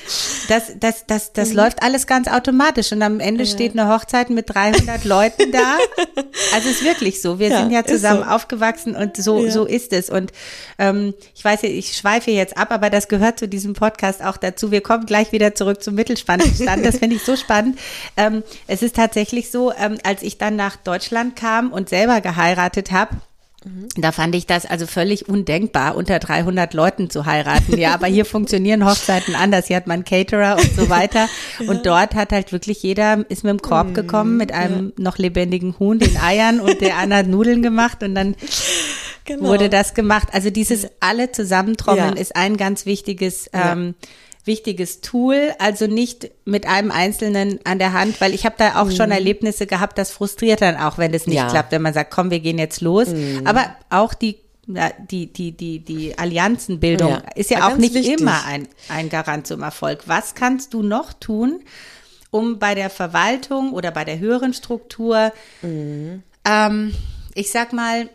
[0.50, 1.56] Das, das, das, das mhm.
[1.56, 2.92] läuft alles ganz automatisch.
[2.92, 5.78] Und am Ende steht eine Hochzeit mit 300 Leuten da.
[6.54, 7.40] Also es ist wirklich so.
[7.40, 8.30] Wir sind ja zusammen so.
[8.30, 10.10] aufgewachsen und so, so ist es.
[10.10, 10.32] Und
[10.78, 14.72] ähm, ich weiß, ich schweife jetzt ab, aber das gehört zu diesem Podcast auch dazu.
[14.72, 16.86] Wir kommen gleich wieder zurück zum Mittelspannstand.
[16.86, 17.80] Das finde ich so spannend.
[18.18, 22.92] Ähm, es ist tatsächlich so, ähm, als ich dann nach Deutschland kam und selber geheiratet
[22.92, 23.16] habe,
[23.96, 27.78] da fand ich das also völlig undenkbar, unter 300 Leuten zu heiraten.
[27.78, 29.68] Ja, aber hier funktionieren Hochzeiten anders.
[29.68, 31.30] Hier hat man Caterer und so weiter.
[31.68, 33.94] Und dort hat halt wirklich jeder, ist mit dem Korb mhm.
[33.94, 38.16] gekommen, mit einem noch lebendigen Huhn, den Eiern und der andere hat Nudeln gemacht und
[38.16, 38.36] dann
[39.26, 39.50] genau.
[39.50, 40.30] wurde das gemacht.
[40.32, 42.22] Also dieses alle zusammentrommeln ja.
[42.22, 44.08] ist ein ganz wichtiges ähm, ja
[44.46, 48.88] wichtiges Tool, also nicht mit einem Einzelnen an der Hand, weil ich habe da auch
[48.88, 48.96] mhm.
[48.96, 51.50] schon Erlebnisse gehabt, das frustriert dann auch, wenn es nicht ja.
[51.50, 53.08] klappt, wenn man sagt, komm, wir gehen jetzt los.
[53.08, 53.42] Mhm.
[53.46, 57.24] Aber auch die die, die, die, die Allianzenbildung ja.
[57.36, 58.22] ist ja, ja auch nicht wichtig.
[58.22, 60.04] immer ein, ein Garant zum Erfolg.
[60.06, 61.64] Was kannst du noch tun,
[62.32, 66.24] um bei der Verwaltung oder bei der höheren Struktur, mhm.
[66.46, 66.96] ähm,
[67.36, 68.10] ich sag mal,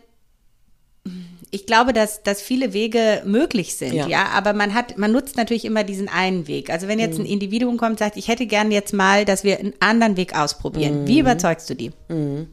[1.51, 4.07] ich glaube, dass, dass viele Wege möglich sind, ja.
[4.07, 4.25] ja.
[4.33, 6.69] aber man hat, man nutzt natürlich immer diesen einen Weg.
[6.69, 7.25] Also wenn jetzt mhm.
[7.25, 10.35] ein Individuum kommt und sagt, ich hätte gern jetzt mal, dass wir einen anderen Weg
[10.35, 11.03] ausprobieren.
[11.03, 11.07] Mhm.
[11.07, 11.91] Wie überzeugst du die?
[12.07, 12.47] Mhm.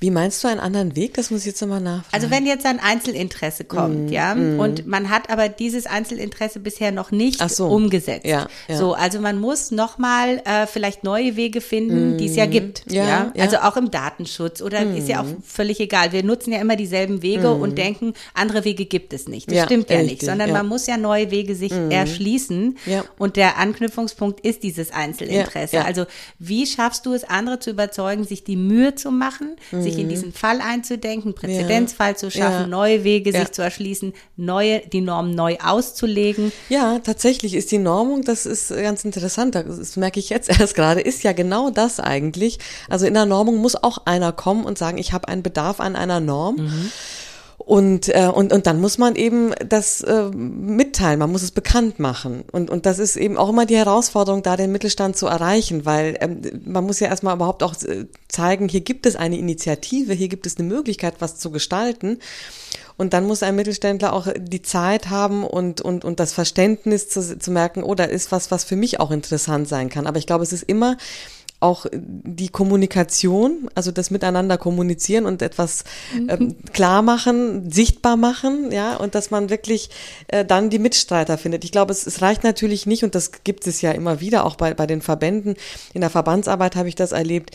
[0.00, 1.14] Wie meinst du einen anderen Weg?
[1.14, 2.08] Das muss ich jetzt nochmal nachfragen.
[2.12, 4.12] Also wenn jetzt ein Einzelinteresse kommt, mhm.
[4.12, 4.58] ja, mhm.
[4.58, 7.68] und man hat aber dieses Einzelinteresse bisher noch nicht so.
[7.68, 8.26] umgesetzt.
[8.26, 8.76] Ja, ja.
[8.76, 12.50] So, also man muss nochmal äh, vielleicht neue Wege finden, die es ja mhm.
[12.50, 12.90] gibt.
[12.90, 13.32] Ja?
[13.38, 16.12] Also auch im Datenschutz oder ist ja auch völlig egal.
[16.12, 19.48] Wir nutzen ja immer dieselben Wege und denken, andere Wege gibt es nicht.
[19.48, 20.54] Das ja, stimmt ja nicht, sondern ja.
[20.54, 21.90] man muss ja neue Wege sich mhm.
[21.90, 22.78] erschließen.
[22.86, 23.04] Ja.
[23.18, 25.84] Und der Anknüpfungspunkt ist dieses Einzelinteresse.
[25.84, 26.06] Also
[26.38, 29.82] wie schaffst du es, andere zu überzeugen, sich die Mühe zu machen, mhm.
[29.82, 30.10] sich in mhm.
[30.10, 35.58] diesen Fall einzudenken, Präzedenzfall zu schaffen, neue Wege sich zu erschließen, neue, die Norm neu
[35.62, 36.52] auszulegen?
[36.68, 41.00] Ja, tatsächlich ist die Normung, das ist ganz interessant, das merke ich jetzt erst gerade,
[41.00, 42.58] ist ja genau das eigentlich.
[42.88, 45.96] Also in der Normung muss auch einer kommen und sagen, ich habe einen Bedarf an
[45.96, 46.56] einer Norm.
[46.56, 46.92] Mhm.
[47.66, 51.98] Und, äh, und, und dann muss man eben das äh, mitteilen, man muss es bekannt
[51.98, 52.42] machen.
[52.50, 56.16] Und, und das ist eben auch immer die Herausforderung, da den Mittelstand zu erreichen, weil
[56.22, 60.28] ähm, man muss ja erstmal überhaupt auch äh, zeigen, hier gibt es eine Initiative, hier
[60.28, 62.18] gibt es eine Möglichkeit, was zu gestalten.
[62.96, 67.38] Und dann muss ein Mittelständler auch die Zeit haben und, und, und das Verständnis zu,
[67.38, 70.06] zu merken, oh, da ist was, was für mich auch interessant sein kann.
[70.06, 70.96] Aber ich glaube, es ist immer
[71.60, 76.56] auch die Kommunikation, also das Miteinander kommunizieren und etwas ähm, mhm.
[76.72, 79.90] klar machen, sichtbar machen, ja, und dass man wirklich
[80.28, 81.64] äh, dann die Mitstreiter findet.
[81.64, 84.56] Ich glaube, es, es reicht natürlich nicht, und das gibt es ja immer wieder, auch
[84.56, 85.54] bei, bei den Verbänden.
[85.92, 87.54] In der Verbandsarbeit habe ich das erlebt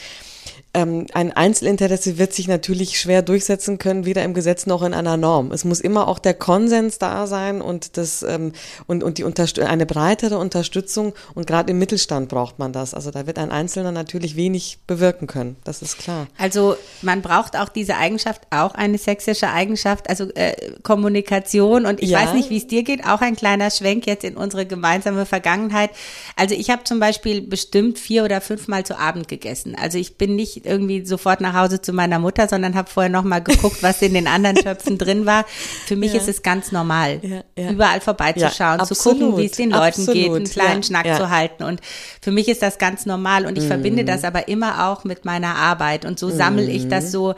[0.76, 5.16] ähm, ein Einzelinteresse wird sich natürlich schwer durchsetzen können, weder im Gesetz noch in einer
[5.16, 5.52] Norm.
[5.52, 8.52] Es muss immer auch der Konsens da sein und das ähm,
[8.86, 12.94] und und die Unterst eine breitere Unterstützung und gerade im Mittelstand braucht man das.
[12.94, 15.56] Also da wird ein Einzelner natürlich wenig bewirken können.
[15.64, 16.28] Das ist klar.
[16.38, 22.10] Also man braucht auch diese Eigenschaft, auch eine sächsische Eigenschaft, also äh, Kommunikation und ich
[22.10, 22.22] ja.
[22.22, 23.06] weiß nicht, wie es dir geht.
[23.06, 25.92] Auch ein kleiner Schwenk jetzt in unsere gemeinsame Vergangenheit.
[26.36, 29.76] Also ich habe zum Beispiel bestimmt vier oder fünfmal zu Abend gegessen.
[29.80, 33.10] Also ich bin bin nicht irgendwie sofort nach Hause zu meiner Mutter, sondern habe vorher
[33.10, 35.46] noch mal geguckt, was in den anderen Töpfen drin war.
[35.86, 36.20] Für mich ja.
[36.20, 37.72] ist es ganz normal, ja, ja.
[37.72, 40.14] überall vorbeizuschauen, zu gucken, wie es den Leuten absolut.
[40.14, 41.64] geht, einen kleinen Schnack zu halten.
[41.64, 41.82] Und
[42.22, 43.46] für mich ist das ganz normal.
[43.46, 43.70] Und ich mhm.
[43.70, 46.06] verbinde das aber immer auch mit meiner Arbeit.
[46.06, 47.10] Und so sammle ich das mhm.
[47.10, 47.36] so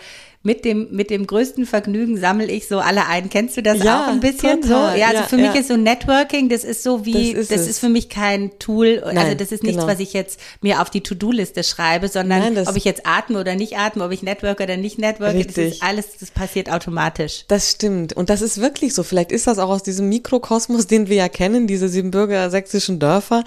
[0.47, 3.29] mit dem, mit dem größten Vergnügen sammle ich so alle ein.
[3.29, 4.61] Kennst du das ja, auch ein bisschen?
[4.61, 4.93] Total.
[4.93, 4.97] So?
[4.97, 7.67] Ja, also ja, für mich ist so Networking, das ist so wie, das ist, das
[7.67, 9.01] ist für mich kein Tool.
[9.03, 9.91] Also Nein, also das ist nichts, genau.
[9.91, 13.55] was ich jetzt mir auf die To-Do-Liste schreibe, sondern Nein, ob ich jetzt atme oder
[13.55, 17.43] nicht atme, ob ich network oder nicht networke, das ist alles, das passiert automatisch.
[17.49, 18.13] Das stimmt.
[18.13, 19.03] Und das ist wirklich so.
[19.03, 23.43] Vielleicht ist das auch aus diesem Mikrokosmos, den wir ja kennen, diese Siebenbürger sächsischen Dörfer,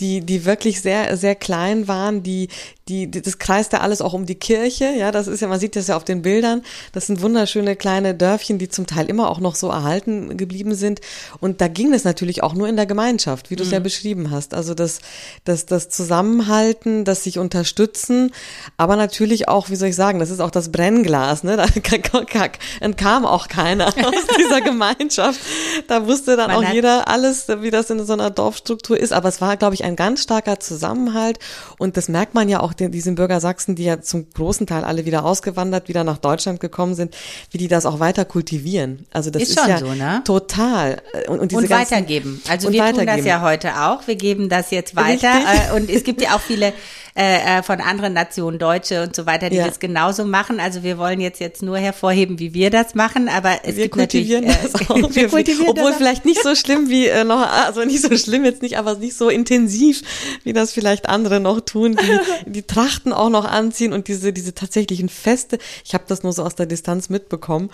[0.00, 2.48] die, die wirklich sehr, sehr klein waren, die,
[2.90, 4.92] die, das kreiste alles auch um die Kirche.
[4.98, 6.62] Ja, das ist ja, man sieht das ja auf den Bildern.
[6.92, 11.00] Das sind wunderschöne kleine Dörfchen, die zum Teil immer auch noch so erhalten geblieben sind.
[11.38, 13.74] Und da ging es natürlich auch nur in der Gemeinschaft, wie du es mhm.
[13.74, 14.54] ja beschrieben hast.
[14.54, 14.98] Also das,
[15.44, 18.32] das, das Zusammenhalten, das sich unterstützen,
[18.76, 21.56] aber natürlich auch, wie soll ich sagen, das ist auch das Brennglas, ne?
[21.56, 21.66] Da
[22.80, 25.40] entkam auch keiner aus dieser Gemeinschaft.
[25.86, 29.12] Da wusste dann man auch jeder alles, wie das in so einer Dorfstruktur ist.
[29.12, 31.38] Aber es war, glaube ich, ein ganz starker Zusammenhalt.
[31.78, 34.84] Und das merkt man ja auch den, diesen Bürger Sachsen, die ja zum großen Teil
[34.84, 37.16] alle wieder ausgewandert, wieder nach Deutschland gekommen sind,
[37.50, 39.06] wie die das auch weiter kultivieren.
[39.12, 40.22] Also das ist, ist ja so, ne?
[40.24, 41.02] total.
[41.28, 42.42] Und, und, diese und weitergeben.
[42.48, 44.06] Also wir tun das ja heute auch.
[44.06, 45.32] Wir geben das jetzt weiter.
[45.34, 45.70] Richtig.
[45.70, 46.72] Äh, und es gibt ja auch viele
[47.16, 49.66] äh, äh, von anderen Nationen, Deutsche und so weiter, die ja.
[49.66, 50.60] das genauso machen.
[50.60, 53.94] Also wir wollen jetzt jetzt nur hervorheben, wie wir das machen, aber es wir gibt
[53.94, 55.14] kultivieren natürlich, das äh, auch.
[55.14, 58.44] wir kultivieren obwohl das vielleicht nicht so schlimm wie äh, noch, also nicht so schlimm
[58.44, 60.02] jetzt nicht, aber nicht so intensiv,
[60.44, 64.54] wie das vielleicht andere noch tun, die, die Trachten auch noch anziehen und diese diese
[64.54, 65.58] tatsächlichen Feste.
[65.84, 67.70] Ich habe das nur so aus der Distanz mitbekommen,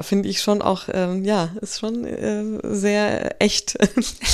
[0.00, 3.76] finde ich schon auch, ähm, ja, ist schon äh, sehr echt.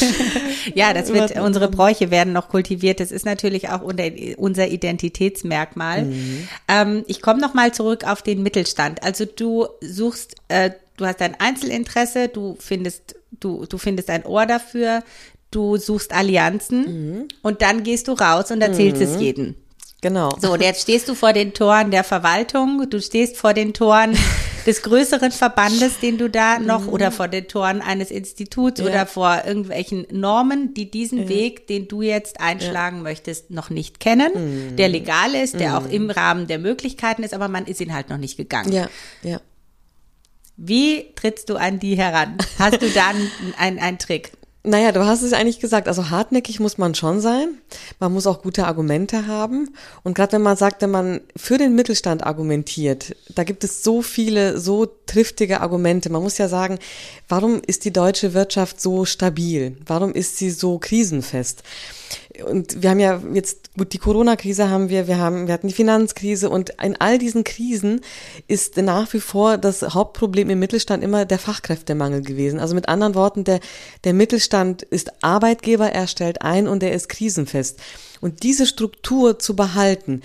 [0.74, 3.00] ja, das wird unsere Bräuche werden noch kultiviert.
[3.00, 4.04] Das ist natürlich auch unter
[4.40, 6.04] unser Identitätsmerkmal.
[6.04, 6.48] Mhm.
[6.68, 9.02] Ähm, ich komme noch mal zurück auf den Mittelstand.
[9.02, 14.46] Also du suchst, äh, du hast ein Einzelinteresse, du findest, du, du findest ein Ohr
[14.46, 15.02] dafür,
[15.50, 17.28] du suchst Allianzen mhm.
[17.42, 19.06] und dann gehst du raus und erzählst mhm.
[19.06, 19.54] es jedem.
[20.02, 20.30] Genau.
[20.40, 24.16] So, und jetzt stehst du vor den Toren der Verwaltung, du stehst vor den Toren
[24.66, 26.88] des größeren Verbandes, den du da noch, mhm.
[26.88, 28.86] oder vor den Toren eines Instituts ja.
[28.86, 31.28] oder vor irgendwelchen Normen, die diesen ja.
[31.28, 33.02] Weg, den du jetzt einschlagen ja.
[33.02, 34.30] möchtest, noch nicht kennen,
[34.70, 34.76] mhm.
[34.76, 35.76] der legal ist, der mhm.
[35.76, 38.72] auch im Rahmen der Möglichkeiten ist, aber man ist ihn halt noch nicht gegangen.
[38.72, 38.88] Ja,
[39.22, 39.40] ja.
[40.56, 42.36] Wie trittst du an die heran?
[42.58, 43.12] Hast du da
[43.58, 44.32] einen, einen Trick?
[44.62, 45.88] Naja, du hast es eigentlich gesagt.
[45.88, 47.58] Also hartnäckig muss man schon sein.
[47.98, 49.70] Man muss auch gute Argumente haben.
[50.02, 54.02] Und gerade wenn man sagt, wenn man für den Mittelstand argumentiert, da gibt es so
[54.02, 56.10] viele, so triftige Argumente.
[56.10, 56.78] Man muss ja sagen,
[57.26, 59.78] warum ist die deutsche Wirtschaft so stabil?
[59.86, 61.62] Warum ist sie so krisenfest?
[62.42, 65.74] Und wir haben ja jetzt, gut, die Corona-Krise haben wir, wir haben, wir hatten die
[65.74, 68.00] Finanzkrise und in all diesen Krisen
[68.48, 72.58] ist nach wie vor das Hauptproblem im Mittelstand immer der Fachkräftemangel gewesen.
[72.60, 73.60] Also mit anderen Worten, der,
[74.04, 77.80] der Mittelstand ist Arbeitgeber, er stellt ein und er ist krisenfest.
[78.20, 80.22] Und diese Struktur zu behalten,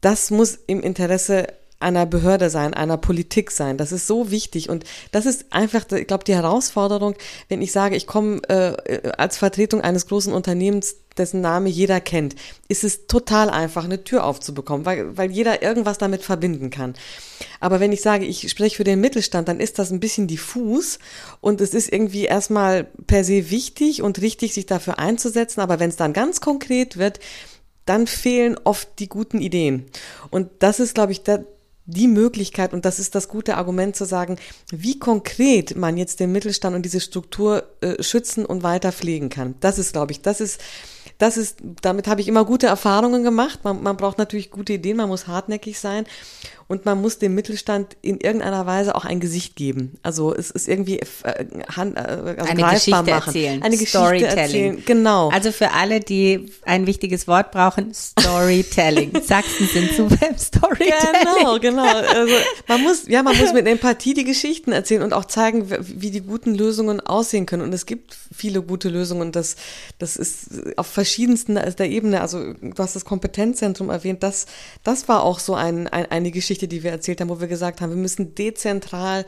[0.00, 1.46] das muss im Interesse
[1.80, 3.76] einer Behörde sein, einer Politik sein.
[3.76, 7.14] Das ist so wichtig und das ist einfach, ich glaube, die Herausforderung,
[7.48, 12.34] wenn ich sage, ich komme äh, als Vertretung eines großen Unternehmens, dessen Name jeder kennt,
[12.68, 16.94] ist es total einfach, eine Tür aufzubekommen, weil, weil jeder irgendwas damit verbinden kann.
[17.60, 20.98] Aber wenn ich sage, ich spreche für den Mittelstand, dann ist das ein bisschen diffus
[21.40, 25.60] und es ist irgendwie erstmal per se wichtig und richtig, sich dafür einzusetzen.
[25.60, 27.20] Aber wenn es dann ganz konkret wird,
[27.86, 29.86] dann fehlen oft die guten Ideen.
[30.30, 31.44] Und das ist, glaube ich, der,
[31.86, 34.38] die Möglichkeit, und das ist das gute Argument zu sagen,
[34.70, 39.54] wie konkret man jetzt den Mittelstand und diese Struktur äh, schützen und weiter pflegen kann.
[39.60, 40.60] Das ist, glaube ich, das ist,
[41.18, 43.60] das ist, damit habe ich immer gute Erfahrungen gemacht.
[43.64, 46.06] Man, man braucht natürlich gute Ideen, man muss hartnäckig sein
[46.66, 49.98] und man muss dem Mittelstand in irgendeiner Weise auch ein Gesicht geben.
[50.02, 53.08] Also es ist irgendwie äh, hand, äh, also eine Geschichte machen.
[53.08, 55.28] erzählen, eine Geschichte erzählen, genau.
[55.30, 59.12] Also für alle, die ein wichtiges Wort brauchen, Storytelling.
[59.22, 60.92] Sachsen sind super im Storytelling.
[61.22, 61.86] Genau, genau.
[61.86, 62.34] Also
[62.68, 66.20] man muss, ja, man muss mit Empathie die Geschichten erzählen und auch zeigen, wie die
[66.20, 67.62] guten Lösungen aussehen können.
[67.62, 69.22] Und es gibt viele gute Lösungen.
[69.22, 69.56] Und das,
[69.98, 72.20] das ist auf verschiedensten der Ebene.
[72.20, 74.22] Also du hast das Kompetenzzentrum erwähnt.
[74.22, 74.46] Das,
[74.82, 77.48] das war auch so ein, ein eine Geschichte Geschichte, die wir erzählt haben, wo wir
[77.48, 79.26] gesagt haben, wir müssen dezentral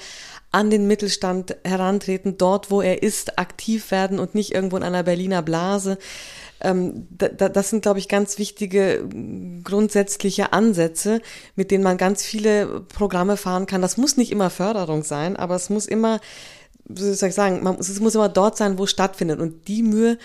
[0.52, 5.02] an den Mittelstand herantreten, dort, wo er ist, aktiv werden und nicht irgendwo in einer
[5.02, 5.98] Berliner Blase.
[6.60, 9.08] Ähm, das sind, glaube ich, ganz wichtige
[9.64, 11.20] grundsätzliche Ansätze,
[11.56, 13.82] mit denen man ganz viele Programme fahren kann.
[13.82, 16.20] Das muss nicht immer Förderung sein, aber es muss immer,
[16.84, 19.40] wie soll ich sagen, es muss immer dort sein, wo es stattfindet.
[19.40, 20.16] Und die Mühe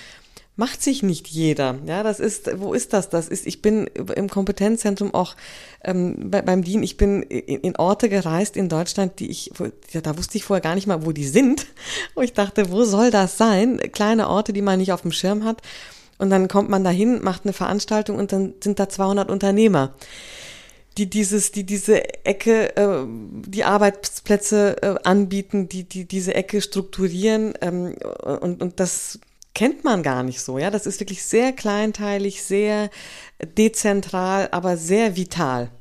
[0.55, 1.79] macht sich nicht jeder.
[1.85, 3.09] Ja, das ist, wo ist das?
[3.09, 5.35] Das ist, ich bin im Kompetenzzentrum auch
[5.83, 9.69] ähm, bei, beim DIN, ich bin in, in, Orte gereist in Deutschland, die ich, wo,
[9.91, 11.67] ja, da wusste ich vorher gar nicht mal, wo die sind.
[12.15, 13.77] Wo ich dachte, wo soll das sein?
[13.91, 15.61] Kleine Orte, die man nicht auf dem Schirm hat.
[16.17, 19.93] Und dann kommt man dahin, macht eine Veranstaltung und dann sind da 200 Unternehmer
[20.97, 27.53] die dieses, die diese Ecke, äh, die Arbeitsplätze äh, anbieten, die, die diese Ecke strukturieren
[27.61, 27.95] ähm,
[28.41, 29.19] und, und das
[29.53, 30.69] kennt man gar nicht so, ja.
[30.69, 32.89] Das ist wirklich sehr kleinteilig, sehr
[33.57, 35.71] dezentral, aber sehr vital.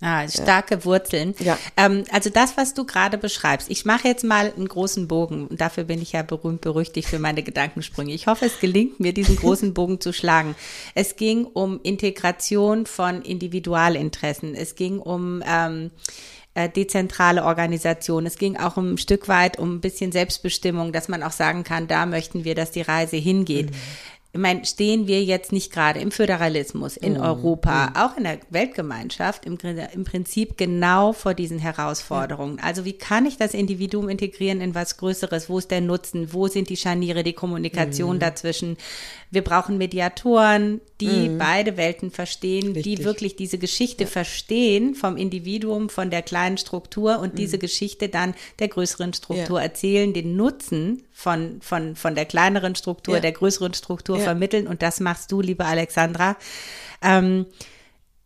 [0.00, 0.84] Ah, starke ja.
[0.84, 1.34] Wurzeln.
[1.40, 1.58] Ja.
[1.76, 3.68] Ähm, also das, was du gerade beschreibst.
[3.68, 7.18] Ich mache jetzt mal einen großen Bogen und dafür bin ich ja berühmt berüchtigt für
[7.18, 8.12] meine Gedankensprünge.
[8.12, 10.54] Ich hoffe, es gelingt mir, diesen großen Bogen zu schlagen.
[10.94, 14.54] Es ging um Integration von Individualinteressen.
[14.54, 15.90] Es ging um ähm,
[16.58, 18.26] äh, dezentrale Organisation.
[18.26, 21.62] Es ging auch um ein Stück weit um ein bisschen Selbstbestimmung, dass man auch sagen
[21.62, 23.70] kann, da möchten wir, dass die Reise hingeht.
[23.70, 23.76] Mhm
[24.30, 27.96] ich meine, stehen wir jetzt nicht gerade im Föderalismus, in mm, Europa, mm.
[27.96, 29.56] auch in der Weltgemeinschaft im,
[29.94, 32.60] im, Prinzip genau vor diesen Herausforderungen.
[32.60, 35.48] Also wie kann ich das Individuum integrieren in was Größeres?
[35.48, 36.34] Wo ist der Nutzen?
[36.34, 38.20] Wo sind die Scharniere, die Kommunikation mm.
[38.20, 38.76] dazwischen?
[39.30, 41.38] Wir brauchen Mediatoren, die mhm.
[41.38, 42.82] beide Welten verstehen, Richtig.
[42.82, 44.10] die wirklich diese Geschichte ja.
[44.10, 47.36] verstehen vom Individuum, von der kleinen Struktur und mhm.
[47.36, 49.64] diese Geschichte dann der größeren Struktur ja.
[49.64, 53.20] erzählen, den Nutzen von, von, von der kleineren Struktur, ja.
[53.20, 54.66] der größeren Struktur vermitteln.
[54.66, 56.36] Und das machst du, liebe Alexandra.
[57.02, 57.46] Ähm,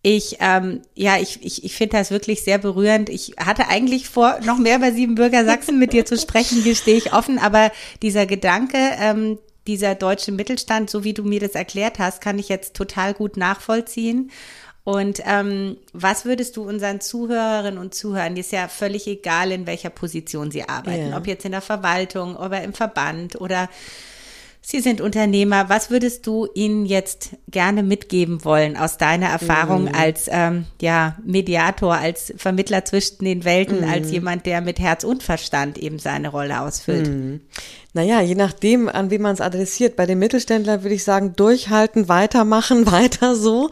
[0.04, 3.08] ich, ähm, ja, ich, ich, ich finde das wirklich sehr berührend.
[3.08, 7.12] Ich hatte eigentlich vor, noch mehr über Siebenbürger Sachsen mit dir zu sprechen, gestehe ich
[7.12, 7.70] offen, aber
[8.02, 12.48] dieser Gedanke, ähm, dieser deutsche Mittelstand, so wie du mir das erklärt hast, kann ich
[12.48, 14.30] jetzt total gut nachvollziehen.
[14.84, 19.90] Und ähm, was würdest du unseren Zuhörerinnen und Zuhörern, ist ja völlig egal, in welcher
[19.90, 21.16] Position sie arbeiten, ja.
[21.16, 23.68] ob jetzt in der Verwaltung oder im Verband oder
[24.64, 25.68] Sie sind Unternehmer.
[25.68, 29.94] Was würdest du ihnen jetzt gerne mitgeben wollen aus deiner Erfahrung mm.
[29.94, 33.90] als ähm, ja, Mediator, als Vermittler zwischen den Welten, mm.
[33.90, 37.08] als jemand, der mit Herz und Verstand eben seine Rolle ausfüllt?
[37.08, 37.40] Mm.
[37.94, 39.96] Naja, je nachdem, an wen man es adressiert.
[39.96, 43.68] Bei den Mittelständlern würde ich sagen, durchhalten, weitermachen, weiter so,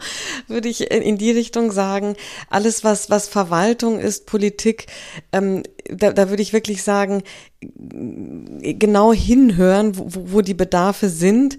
[0.47, 2.15] würde ich in die Richtung sagen.
[2.49, 4.85] Alles, was, was Verwaltung ist, Politik,
[5.31, 7.23] ähm, da, da würde ich wirklich sagen,
[7.59, 11.57] genau hinhören, wo, wo die Bedarfe sind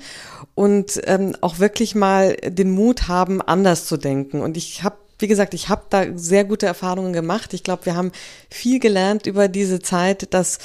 [0.55, 4.41] und ähm, auch wirklich mal den Mut haben, anders zu denken.
[4.41, 7.55] Und ich habe wie gesagt, ich habe da sehr gute Erfahrungen gemacht.
[7.55, 8.13] Ich glaube, wir haben
[8.51, 10.59] viel gelernt über diese Zeit, dass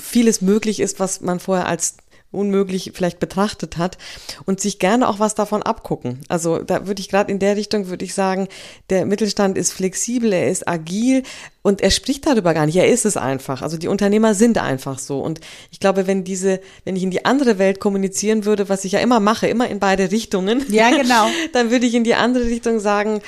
[0.00, 1.96] vieles möglich ist, was man vorher als
[2.30, 3.96] unmöglich vielleicht betrachtet hat
[4.44, 6.20] und sich gerne auch was davon abgucken.
[6.28, 8.48] Also da würde ich gerade in der Richtung würde ich sagen,
[8.90, 11.22] der Mittelstand ist flexibel, er ist agil
[11.62, 12.76] und er spricht darüber gar nicht.
[12.76, 13.62] Er ist es einfach.
[13.62, 15.20] Also die Unternehmer sind einfach so.
[15.20, 15.40] Und
[15.70, 19.00] ich glaube, wenn diese, wenn ich in die andere Welt kommunizieren würde, was ich ja
[19.00, 20.64] immer mache, immer in beide Richtungen.
[20.68, 21.28] Ja, genau.
[21.54, 23.22] dann würde ich in die andere Richtung sagen,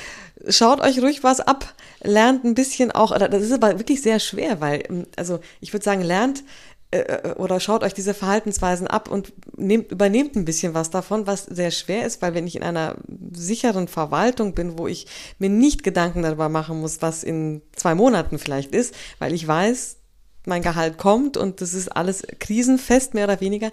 [0.48, 4.60] schaut euch ruhig was ab, lernt ein bisschen auch, das ist aber wirklich sehr schwer,
[4.60, 6.44] weil, ähm, also ich würde sagen, lernt
[6.92, 11.26] äh, äh, oder schaut euch diese Verhaltensweisen ab und nehmt, übernehmt ein bisschen was davon,
[11.26, 12.96] was sehr schwer ist, weil wenn ich in einer
[13.32, 15.06] sicheren Verwaltung bin, wo ich
[15.38, 19.99] mir nicht Gedanken darüber machen muss, was in zwei Monaten vielleicht ist, weil ich weiß,
[20.46, 23.70] mein Gehalt kommt und das ist alles krisenfest, mehr oder weniger,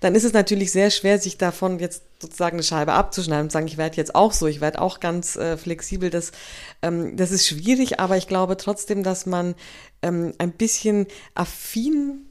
[0.00, 3.66] dann ist es natürlich sehr schwer, sich davon jetzt sozusagen eine Scheibe abzuschneiden und sagen,
[3.66, 6.10] ich werde jetzt auch so, ich werde auch ganz äh, flexibel.
[6.10, 6.32] Das,
[6.82, 9.54] ähm, das ist schwierig, aber ich glaube trotzdem, dass man
[10.02, 12.26] ähm, ein bisschen affin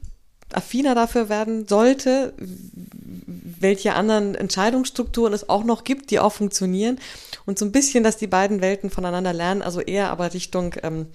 [0.52, 6.98] affiner dafür werden sollte, welche anderen Entscheidungsstrukturen es auch noch gibt, die auch funktionieren
[7.46, 11.06] und so ein bisschen, dass die beiden Welten voneinander lernen, also eher aber Richtung ähm,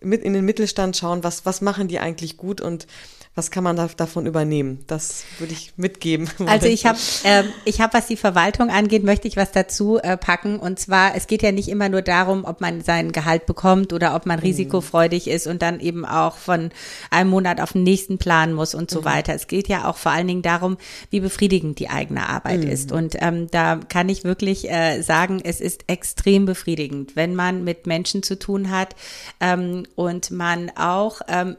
[0.00, 2.86] mit in den Mittelstand schauen, was was machen die eigentlich gut und
[3.38, 4.80] was kann man da, davon übernehmen?
[4.88, 6.28] Das würde ich mitgeben.
[6.48, 10.16] Also ich habe, äh, ich habe, was die Verwaltung angeht, möchte ich was dazu äh,
[10.16, 10.58] packen.
[10.58, 14.16] Und zwar, es geht ja nicht immer nur darum, ob man sein Gehalt bekommt oder
[14.16, 14.46] ob man mhm.
[14.46, 16.70] risikofreudig ist und dann eben auch von
[17.10, 19.04] einem Monat auf den nächsten planen muss und so mhm.
[19.04, 19.34] weiter.
[19.34, 20.78] Es geht ja auch vor allen Dingen darum,
[21.10, 22.70] wie befriedigend die eigene Arbeit mhm.
[22.70, 22.90] ist.
[22.90, 27.86] Und ähm, da kann ich wirklich äh, sagen, es ist extrem befriedigend, wenn man mit
[27.86, 28.96] Menschen zu tun hat
[29.38, 31.56] ähm, und man auch ähm,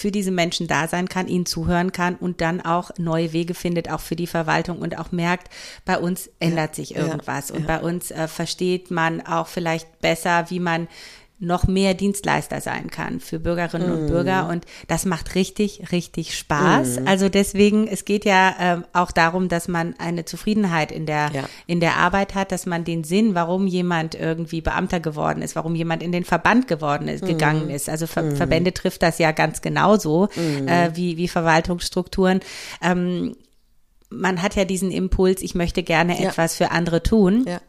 [0.00, 3.90] für diese Menschen da sein kann, ihnen zuhören kann und dann auch neue Wege findet,
[3.90, 5.52] auch für die Verwaltung und auch merkt,
[5.84, 7.66] bei uns ändert ja, sich irgendwas ja, und ja.
[7.66, 10.88] bei uns äh, versteht man auch vielleicht besser, wie man
[11.40, 13.92] noch mehr Dienstleister sein kann für Bürgerinnen mm.
[13.92, 14.48] und Bürger.
[14.48, 17.00] Und das macht richtig, richtig Spaß.
[17.00, 17.08] Mm.
[17.08, 21.44] Also deswegen, es geht ja ähm, auch darum, dass man eine Zufriedenheit in der, ja.
[21.66, 25.74] in der Arbeit hat, dass man den Sinn, warum jemand irgendwie Beamter geworden ist, warum
[25.74, 27.26] jemand in den Verband geworden ist, mm.
[27.26, 27.88] gegangen ist.
[27.88, 28.36] Also Ver mm.
[28.36, 30.28] Verbände trifft das ja ganz genauso
[30.66, 32.40] äh, wie, wie Verwaltungsstrukturen.
[32.82, 33.34] Ähm,
[34.10, 36.28] man hat ja diesen Impuls, ich möchte gerne Ja.
[36.28, 37.44] etwas für andere tun.
[37.46, 37.60] Ja.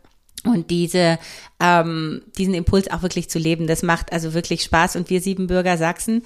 [0.43, 1.19] Und diese,
[1.59, 4.95] ähm, diesen Impuls auch wirklich zu leben, das macht also wirklich Spaß.
[4.95, 6.23] Und wir Siebenbürger Sachsen,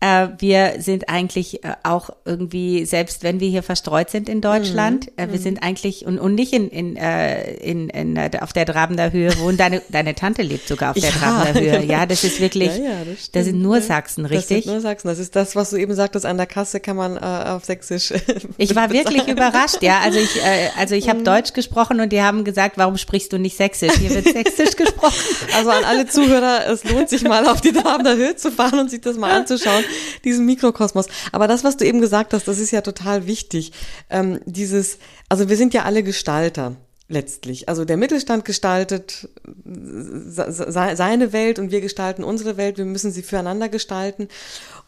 [0.00, 5.06] äh, wir sind eigentlich äh, auch irgendwie, selbst wenn wir hier verstreut sind in Deutschland,
[5.06, 5.12] Mhm.
[5.24, 8.64] äh, wir sind eigentlich und, und nicht in, in, äh, in, in, äh, auf der
[8.64, 9.56] Drabender Höhe wohnen.
[9.56, 11.16] Deine, deine Tante lebt sogar auf der Ja.
[11.18, 11.84] Drabender Höhe.
[11.84, 13.80] Ja, das ist wirklich, Ja, ja, das das, stimmt, sind nur.
[13.80, 14.64] Sachsen, Das richtig?
[14.64, 15.08] sind nur Sachsen.
[15.08, 17.20] Das ist das, was du eben sagtest, an der Kasse kann man äh,
[17.50, 18.12] auf Sächsisch.
[18.56, 20.00] Ich war wirklich überrascht, ja.
[20.00, 21.10] Also ich, äh, also ich Mhm.
[21.10, 23.94] habe Deutsch gesprochen und die haben gesagt, warum sprichst du nicht Sächsisch?
[23.98, 25.14] Hier wird Sächsisch gesprochen.
[25.56, 28.90] Also an alle Zuhörer, es lohnt sich mal auf die Drabender Höhe zu fahren und
[28.90, 29.84] sich das mal anzuschauen,
[30.24, 31.06] diesen Mikrokosmos.
[31.32, 33.72] Aber das, was du eben gesagt hast, das ist ja total wichtig.
[34.10, 36.76] Ähm, dieses, also wir sind ja alle Gestalter
[37.08, 37.68] letztlich.
[37.68, 39.28] Also der Mittelstand gestaltet
[39.64, 42.76] se- seine Welt und wir gestalten unsere Welt.
[42.76, 44.28] Wir müssen sie füreinander gestalten.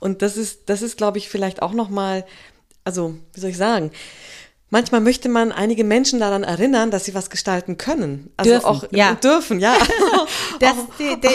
[0.00, 2.26] Und das ist, das ist, glaube ich, vielleicht auch noch mal,
[2.84, 3.90] also wie soll ich sagen?
[4.72, 8.30] Manchmal möchte man einige Menschen daran erinnern, dass sie was gestalten können.
[8.36, 9.14] Also Dürfen, auch ja.
[9.14, 9.74] dürfen, ja.
[10.60, 11.26] Das, die, die,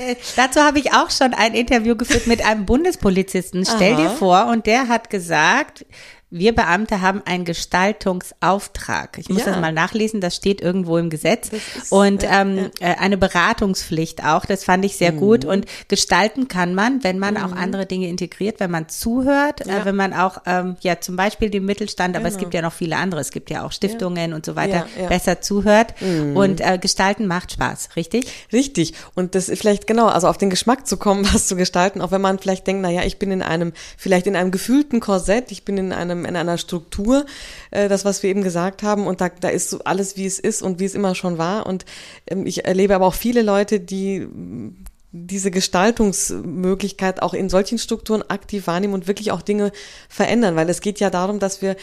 [0.00, 3.64] äh, dazu habe ich auch schon ein Interview geführt mit einem Bundespolizisten.
[3.64, 4.02] Stell Aha.
[4.02, 5.84] dir vor, und der hat gesagt,
[6.30, 9.18] wir Beamte haben einen Gestaltungsauftrag.
[9.18, 9.46] Ich muss Ja.
[9.52, 11.50] das mal nachlesen, das steht irgendwo im Gesetz.
[11.50, 14.98] ist, und ja, ähm, äh, eine Beratungspflicht auch, das fand ich Mhm.
[14.98, 15.44] sehr gut.
[15.44, 19.78] Und gestalten kann man, wenn man auch andere Dinge integriert, wenn man zuhört, Ja.
[19.78, 22.40] äh, wenn man auch, ähm, ja zum Beispiel den Mittelstand, aber es Genau.
[22.44, 25.08] gibt ja noch viele andere, es gibt ja auch Stiftungen und so weiter, Ja, ja.
[25.08, 25.94] besser zuhört.
[26.34, 28.26] Und äh, gestalten macht Spaß, richtig?
[28.52, 28.94] Richtig.
[29.14, 32.10] Und das ist vielleicht genau, also auf den Geschmack zu kommen, was zu gestalten, auch
[32.12, 35.50] wenn man vielleicht denkt, na ja, ich bin in einem, vielleicht in einem gefühlten Korsett,
[35.52, 37.26] ich bin in einem, in einer Struktur,
[37.70, 40.38] äh, das, was wir eben gesagt haben, und da, da ist so alles, wie es
[40.38, 41.66] ist und wie es immer schon war.
[41.66, 41.84] Und
[42.26, 44.72] ähm, ich erlebe aber auch viele Leute, die mh,
[45.12, 49.72] diese Gestaltungsmöglichkeit auch in solchen Strukturen aktiv wahrnehmen und wirklich auch Dinge
[50.08, 51.74] verändern, weil es geht ja darum, dass wir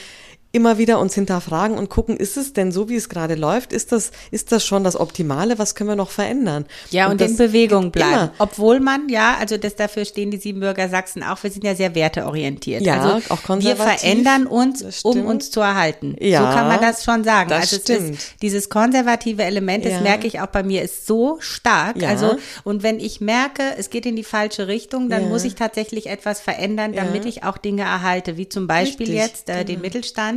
[0.51, 3.73] immer wieder uns hinterfragen und gucken, ist es denn so, wie es gerade läuft?
[3.73, 5.59] Ist das, ist das schon das Optimale?
[5.59, 6.65] Was können wir noch verändern?
[6.89, 8.11] Ja, und, das in Bewegung bleiben.
[8.11, 8.33] Immer.
[8.39, 11.93] Obwohl man, ja, also das dafür stehen die Siebenbürger Sachsen auch, wir sind ja sehr
[11.95, 12.81] werteorientiert.
[12.81, 13.99] Ja, also auch wir konservativ.
[13.99, 16.15] verändern uns, um uns zu erhalten.
[16.19, 17.49] Ja, so kann man das schon sagen.
[17.49, 18.15] das also stimmt.
[18.15, 20.01] ist dieses konservative Element, das Ja.
[20.01, 22.01] merke ich auch bei mir, ist so stark.
[22.01, 22.09] Ja.
[22.09, 25.29] Also, und wenn ich merke, es geht in die falsche Richtung, dann Ja.
[25.29, 29.49] muss ich tatsächlich etwas verändern, damit ich auch Dinge erhalte, wie zum Beispiel Richtig, jetzt
[29.49, 29.81] äh, den genau.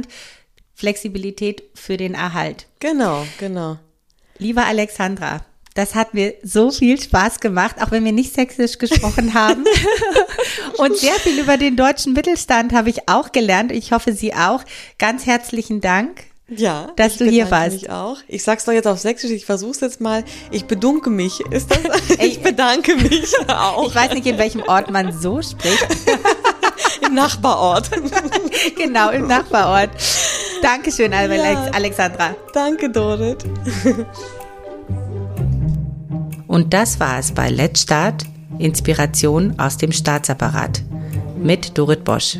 [0.01, 0.09] Mittelstand.
[0.75, 2.67] Flexibilität für den Erhalt.
[2.79, 3.77] Genau, genau.
[4.39, 5.45] Liebe Alexandra,
[5.75, 9.65] das hat mir so viel Spaß gemacht, auch wenn wir nicht sächsisch gesprochen haben.
[10.79, 13.73] Und sehr viel über den deutschen Mittelstand habe ich auch gelernt.
[13.73, 14.65] Ich hoffe, Sie auch.
[14.99, 16.25] Ganz herzlichen Dank.
[16.49, 17.73] Ja, Dass ich du hier warst.
[17.83, 18.17] Mich auch.
[18.27, 20.25] Ich sag's doch jetzt auf Sächsisch, ich versuch's jetzt mal.
[20.51, 21.41] Ich bedunke mich.
[21.51, 21.79] Ist das?
[22.19, 23.87] Ich bedanke mich auch.
[23.89, 25.87] Ich weiß nicht, in welchem Ort man so spricht.
[27.11, 27.91] Im Nachbarort.
[28.77, 29.91] genau, im Nachbarort.
[30.63, 31.71] Dankeschön, Alex Ja.
[31.73, 32.37] Alexandra.
[32.55, 33.45] Danke, Dorit.
[36.47, 38.25] Und das war es bei Let's Start,
[38.59, 40.83] Inspiration aus dem Staatsapparat
[41.37, 42.39] mit Dorit Bosch.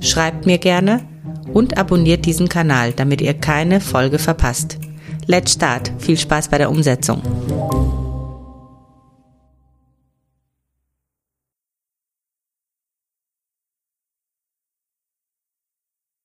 [0.00, 1.04] Schreibt mir gerne
[1.52, 4.78] und abonniert diesen Kanal, damit ihr keine Folge verpasst.
[5.26, 7.20] Let's Start, viel Spaß bei der Umsetzung.